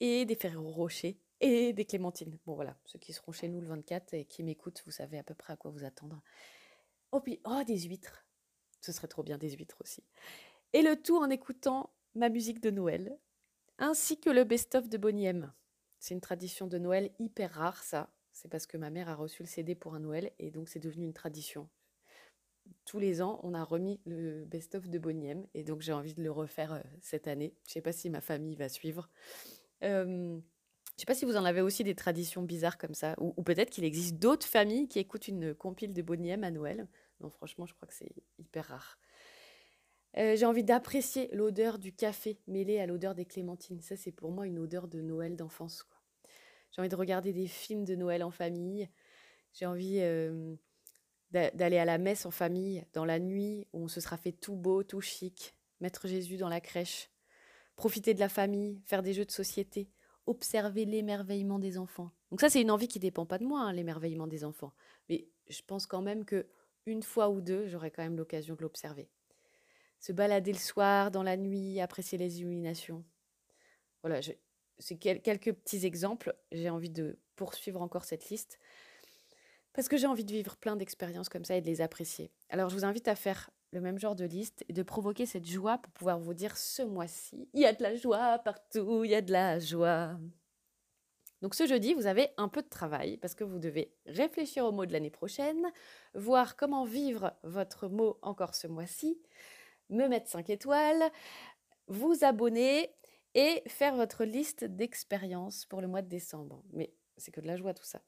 Et 0.00 0.24
des 0.24 0.34
Ferrero 0.34 0.68
Rocher 0.68 1.16
et 1.40 1.72
des 1.72 1.84
clémentines. 1.84 2.38
Bon 2.46 2.54
voilà, 2.54 2.76
ceux 2.84 2.98
qui 2.98 3.12
seront 3.12 3.32
chez 3.32 3.48
nous 3.48 3.60
le 3.60 3.66
24 3.66 4.14
et 4.14 4.24
qui 4.24 4.42
m'écoutent, 4.42 4.82
vous 4.84 4.92
savez 4.92 5.18
à 5.18 5.22
peu 5.22 5.34
près 5.34 5.52
à 5.52 5.56
quoi 5.56 5.70
vous 5.70 5.84
attendre. 5.84 6.22
Oh 7.12 7.20
puis, 7.20 7.40
oh 7.44 7.62
des 7.66 7.78
huîtres. 7.80 8.24
Ce 8.80 8.92
serait 8.92 9.08
trop 9.08 9.22
bien 9.22 9.38
des 9.38 9.50
huîtres 9.50 9.78
aussi. 9.80 10.04
Et 10.72 10.82
le 10.82 11.00
tout 11.00 11.16
en 11.16 11.28
écoutant 11.30 11.90
ma 12.14 12.28
musique 12.28 12.60
de 12.60 12.70
Noël, 12.70 13.18
ainsi 13.78 14.20
que 14.20 14.30
le 14.30 14.44
best-of 14.44 14.88
de 14.88 14.98
Bonnie. 14.98 15.28
C'est 15.98 16.14
une 16.14 16.20
tradition 16.20 16.66
de 16.66 16.78
Noël 16.78 17.10
hyper 17.18 17.52
rare, 17.52 17.82
ça. 17.82 18.10
C'est 18.32 18.48
parce 18.48 18.66
que 18.66 18.76
ma 18.76 18.90
mère 18.90 19.08
a 19.08 19.14
reçu 19.14 19.42
le 19.42 19.48
CD 19.48 19.74
pour 19.74 19.94
un 19.94 20.00
Noël 20.00 20.32
et 20.38 20.50
donc 20.50 20.68
c'est 20.68 20.78
devenu 20.78 21.04
une 21.04 21.12
tradition. 21.12 21.68
Tous 22.84 22.98
les 22.98 23.20
ans, 23.20 23.40
on 23.42 23.54
a 23.54 23.64
remis 23.64 24.00
le 24.06 24.44
best-of 24.44 24.88
de 24.88 24.98
Bonnie 24.98 25.48
et 25.54 25.64
donc 25.64 25.80
j'ai 25.80 25.92
envie 25.92 26.14
de 26.14 26.22
le 26.22 26.30
refaire 26.30 26.74
euh, 26.74 26.82
cette 27.00 27.26
année. 27.26 27.54
Je 27.64 27.70
ne 27.70 27.72
sais 27.72 27.80
pas 27.80 27.92
si 27.92 28.08
ma 28.08 28.20
famille 28.20 28.54
va 28.54 28.68
suivre. 28.68 29.10
Euh, 29.82 30.40
je 31.00 31.06
sais 31.06 31.06
pas 31.06 31.14
si 31.14 31.24
vous 31.24 31.38
en 31.38 31.46
avez 31.46 31.62
aussi 31.62 31.82
des 31.82 31.94
traditions 31.94 32.42
bizarres 32.42 32.76
comme 32.76 32.92
ça, 32.92 33.14
ou, 33.18 33.42
peut-être 33.42 33.70
qu'il 33.70 33.84
existe 33.84 34.16
d'autres 34.16 34.46
familles 34.46 34.86
qui 34.86 34.98
écoutent 34.98 35.28
une 35.28 35.54
compile 35.54 35.94
de 35.94 36.02
Bonnie 36.02 36.28
M 36.28 36.44
à 36.44 36.50
Noël. 36.50 36.86
Non, 37.20 37.30
franchement, 37.30 37.64
je 37.64 37.72
crois 37.72 37.88
que 37.88 37.94
c'est 37.94 38.12
hyper 38.38 38.66
rare. 38.66 38.98
Euh, 40.18 40.36
j'ai 40.36 40.44
envie 40.44 40.62
d'apprécier 40.62 41.30
l'odeur 41.32 41.78
du 41.78 41.94
café 41.94 42.38
mêlé 42.46 42.80
à 42.80 42.84
l'odeur 42.86 43.14
des 43.14 43.24
clémentines. 43.24 43.80
Ça, 43.80 43.96
c'est 43.96 44.12
pour 44.12 44.30
moi 44.30 44.46
une 44.46 44.58
odeur 44.58 44.88
de 44.88 45.00
Noël 45.00 45.36
d'enfance. 45.36 45.86
J'ai 46.70 46.82
envie 46.82 46.90
de 46.90 46.96
regarder 46.96 47.32
des 47.32 47.46
films 47.46 47.86
de 47.86 47.94
Noël 47.94 48.22
en 48.22 48.30
famille. 48.30 48.86
J'ai 49.54 49.64
envie 49.64 50.00
euh, 50.00 50.54
d'aller 51.30 51.78
à 51.78 51.86
la 51.86 51.96
messe 51.96 52.26
en 52.26 52.30
famille 52.30 52.84
dans 52.92 53.06
la 53.06 53.18
nuit 53.18 53.66
où 53.72 53.84
on 53.84 53.88
se 53.88 54.02
sera 54.02 54.18
fait 54.18 54.32
tout 54.32 54.54
beau, 54.54 54.82
tout 54.82 55.00
chic, 55.00 55.54
mettre 55.80 56.08
Jésus 56.08 56.36
dans 56.36 56.50
la 56.50 56.60
crèche, 56.60 57.08
profiter 57.74 58.12
de 58.12 58.20
la 58.20 58.28
famille, 58.28 58.82
faire 58.84 59.02
des 59.02 59.14
jeux 59.14 59.24
de 59.24 59.30
société, 59.30 59.88
observer 60.26 60.84
l'émerveillement 60.84 61.58
des 61.58 61.78
enfants. 61.78 62.10
Donc 62.30 62.40
ça, 62.40 62.48
c'est 62.48 62.60
une 62.60 62.70
envie 62.70 62.88
qui 62.88 62.98
dépend 62.98 63.26
pas 63.26 63.38
de 63.38 63.44
moi, 63.44 63.60
hein, 63.60 63.72
l'émerveillement 63.72 64.26
des 64.26 64.44
enfants. 64.44 64.72
Mais 65.08 65.28
je 65.48 65.60
pense 65.66 65.86
quand 65.86 66.02
même 66.02 66.24
que 66.24 66.46
une 66.86 67.02
fois 67.02 67.28
ou 67.30 67.40
deux, 67.40 67.66
j'aurai 67.66 67.90
quand 67.90 68.02
même 68.02 68.16
l'occasion 68.16 68.54
de 68.54 68.62
l'observer. 68.62 69.08
Se 69.98 70.12
balader 70.12 70.52
le 70.52 70.58
soir, 70.58 71.10
dans 71.10 71.22
la 71.22 71.36
nuit, 71.36 71.80
apprécier 71.80 72.16
les 72.16 72.40
illuminations. 72.40 73.04
Voilà, 74.02 74.20
c'est 74.78 74.96
quelques 74.96 75.52
petits 75.52 75.84
exemples. 75.84 76.34
J'ai 76.52 76.70
envie 76.70 76.90
de 76.90 77.18
poursuivre 77.36 77.82
encore 77.82 78.04
cette 78.04 78.30
liste 78.30 78.58
parce 79.72 79.88
que 79.88 79.96
j'ai 79.96 80.06
envie 80.06 80.24
de 80.24 80.32
vivre 80.32 80.56
plein 80.56 80.76
d'expériences 80.76 81.28
comme 81.28 81.44
ça 81.44 81.56
et 81.56 81.60
de 81.60 81.66
les 81.66 81.80
apprécier. 81.80 82.32
Alors 82.48 82.70
je 82.70 82.74
vous 82.74 82.84
invite 82.84 83.08
à 83.08 83.14
faire 83.14 83.50
le 83.72 83.80
même 83.80 83.98
genre 83.98 84.16
de 84.16 84.24
liste 84.24 84.64
et 84.68 84.72
de 84.72 84.82
provoquer 84.82 85.26
cette 85.26 85.46
joie 85.46 85.78
pour 85.78 85.92
pouvoir 85.92 86.18
vous 86.18 86.34
dire 86.34 86.56
ce 86.56 86.82
mois-ci, 86.82 87.48
il 87.52 87.60
y 87.60 87.66
a 87.66 87.72
de 87.72 87.82
la 87.82 87.94
joie 87.94 88.38
partout, 88.38 89.04
il 89.04 89.10
y 89.10 89.14
a 89.14 89.22
de 89.22 89.32
la 89.32 89.58
joie. 89.58 90.18
Donc 91.42 91.54
ce 91.54 91.66
jeudi, 91.66 91.94
vous 91.94 92.06
avez 92.06 92.28
un 92.36 92.48
peu 92.48 92.62
de 92.62 92.68
travail 92.68 93.16
parce 93.16 93.34
que 93.34 93.44
vous 93.44 93.58
devez 93.58 93.94
réfléchir 94.06 94.64
au 94.64 94.72
mot 94.72 94.84
de 94.84 94.92
l'année 94.92 95.10
prochaine, 95.10 95.66
voir 96.14 96.56
comment 96.56 96.84
vivre 96.84 97.32
votre 97.44 97.88
mot 97.88 98.18
encore 98.22 98.54
ce 98.54 98.66
mois-ci, 98.66 99.18
me 99.88 100.06
mettre 100.06 100.28
5 100.28 100.50
étoiles, 100.50 101.10
vous 101.86 102.24
abonner 102.24 102.94
et 103.34 103.62
faire 103.68 103.94
votre 103.94 104.24
liste 104.24 104.64
d'expériences 104.64 105.64
pour 105.64 105.80
le 105.80 105.88
mois 105.88 106.02
de 106.02 106.08
décembre. 106.08 106.62
Mais 106.72 106.92
c'est 107.16 107.30
que 107.30 107.40
de 107.40 107.46
la 107.46 107.56
joie 107.56 107.72
tout 107.72 107.84
ça. 107.84 108.02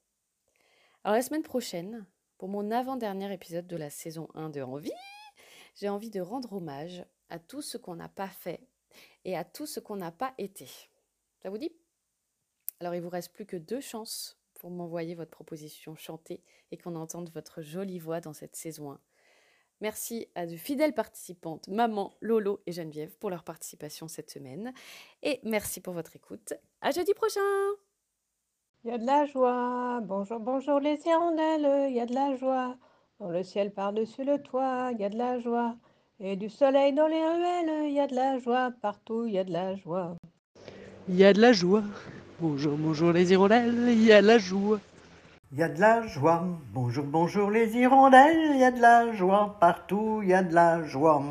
Alors 1.05 1.17
la 1.17 1.23
semaine 1.23 1.43
prochaine, 1.43 2.07
pour 2.39 2.49
mon 2.49 2.71
avant-dernier 2.71 3.33
épisode 3.33 3.67
de 3.67 3.77
la 3.77 3.89
saison 3.89 4.29
1 4.35 4.51
de 4.51 4.61
Envie, 4.61 4.93
j'ai 5.75 5.89
envie 5.89 6.11
de 6.11 6.21
rendre 6.21 6.53
hommage 6.53 7.05
à 7.29 7.39
tout 7.39 7.63
ce 7.63 7.77
qu'on 7.79 7.97
n'a 7.97 8.09
pas 8.09 8.29
fait 8.29 8.61
et 9.25 9.37
à 9.37 9.45
tout 9.45 9.67
ce 9.67 9.81
qu'on 9.81 9.97
n'a 9.97 10.13
pas 10.13 10.35
été. 10.39 10.69
Ça 11.43 11.51
vous 11.51 11.59
dit? 11.59 11.73
Alors 12.81 12.95
il 12.95 13.01
vous 13.01 13.09
reste 13.09 13.33
plus 13.33 13.47
que 13.47 13.57
deux 13.57 13.81
chances 13.81 14.39
pour 14.55 14.71
m'envoyer 14.71 15.15
votre 15.15 15.31
proposition 15.31 15.97
chantée 15.97 16.43
et 16.71 16.79
qu'on 16.79 16.95
entende 16.97 17.31
votre 17.31 17.63
jolie 17.63 17.99
voix 17.99 18.21
dans 18.21 18.33
cette 18.33 18.57
saison 18.57 18.93
1. 18.93 19.01
Merci 19.81 20.29
à 20.37 20.47
de 20.47 20.57
fidèles 20.57 20.95
participantes, 20.95 21.67
Maman, 21.67 22.15
Lolo 22.21 22.63
et 22.67 22.73
Geneviève, 22.73 23.17
pour 23.19 23.31
leur 23.31 23.43
participation 23.43 24.07
cette 24.07 24.31
semaine. 24.31 24.73
Et 25.25 25.41
merci 25.43 25.81
pour 25.81 25.93
votre 25.93 26.15
écoute. 26.15 26.55
À 26.81 26.93
jeudi 26.93 27.13
prochain 27.15 27.41
Il 28.85 28.91
y 28.91 28.95
a 28.95 28.99
de 28.99 29.07
la 29.07 29.27
joie. 29.27 30.01
Bonjour, 30.05 30.39
bonjour 30.39 30.79
les 30.79 31.01
hirondelles. 31.05 31.91
Il 31.91 31.97
y 31.97 32.01
a 32.01 32.07
de 32.07 32.15
la 32.15 32.37
joie. 32.37 32.77
Dans 33.23 33.31
le 33.31 33.45
ciel 33.45 33.71
par-dessus 33.71 34.25
le 34.25 34.43
toit, 34.43 34.91
il 34.91 35.01
y 35.01 35.05
a 35.05 35.09
de 35.09 35.17
la 35.17 35.39
joie. 35.39 35.77
Et 36.19 36.35
du 36.35 36.49
soleil 36.49 36.93
dans 36.93 37.07
les 37.07 37.25
ruelles, 37.25 37.87
il 37.87 37.93
y 37.93 38.01
a 38.01 38.09
de 38.09 38.17
la 38.17 38.41
joie. 38.41 38.73
Partout, 38.83 39.27
il 39.29 39.35
y 39.35 39.39
a 39.39 39.45
de 39.45 39.53
la 39.53 39.77
joie. 39.77 40.17
Il 41.09 41.15
y 41.15 41.25
a 41.25 41.33
de 41.33 41.41
la 41.41 41.53
joie. 41.53 41.85
Bonjour, 42.41 42.77
bonjour 42.77 43.13
les 43.13 43.31
hirondelles, 43.31 43.91
il 43.91 44.03
y 44.03 44.13
a 44.13 44.23
de 44.23 44.27
la 44.27 44.39
joie. 44.39 44.81
Il 45.53 45.59
y 45.61 45.63
a 45.63 45.69
de 45.69 45.79
la 45.79 46.05
joie. 46.05 46.43
Bonjour, 46.75 47.05
bonjour 47.05 47.49
les 47.49 47.77
hirondelles, 47.77 48.55
il 48.55 48.59
y 48.59 48.65
a 48.65 48.73
de 48.73 48.81
la 48.81 49.13
joie. 49.13 49.57
Partout, 49.61 50.19
il 50.25 50.31
y 50.31 50.35
a 50.35 50.43
de 50.43 50.53
la 50.53 50.83
joie. 50.83 51.23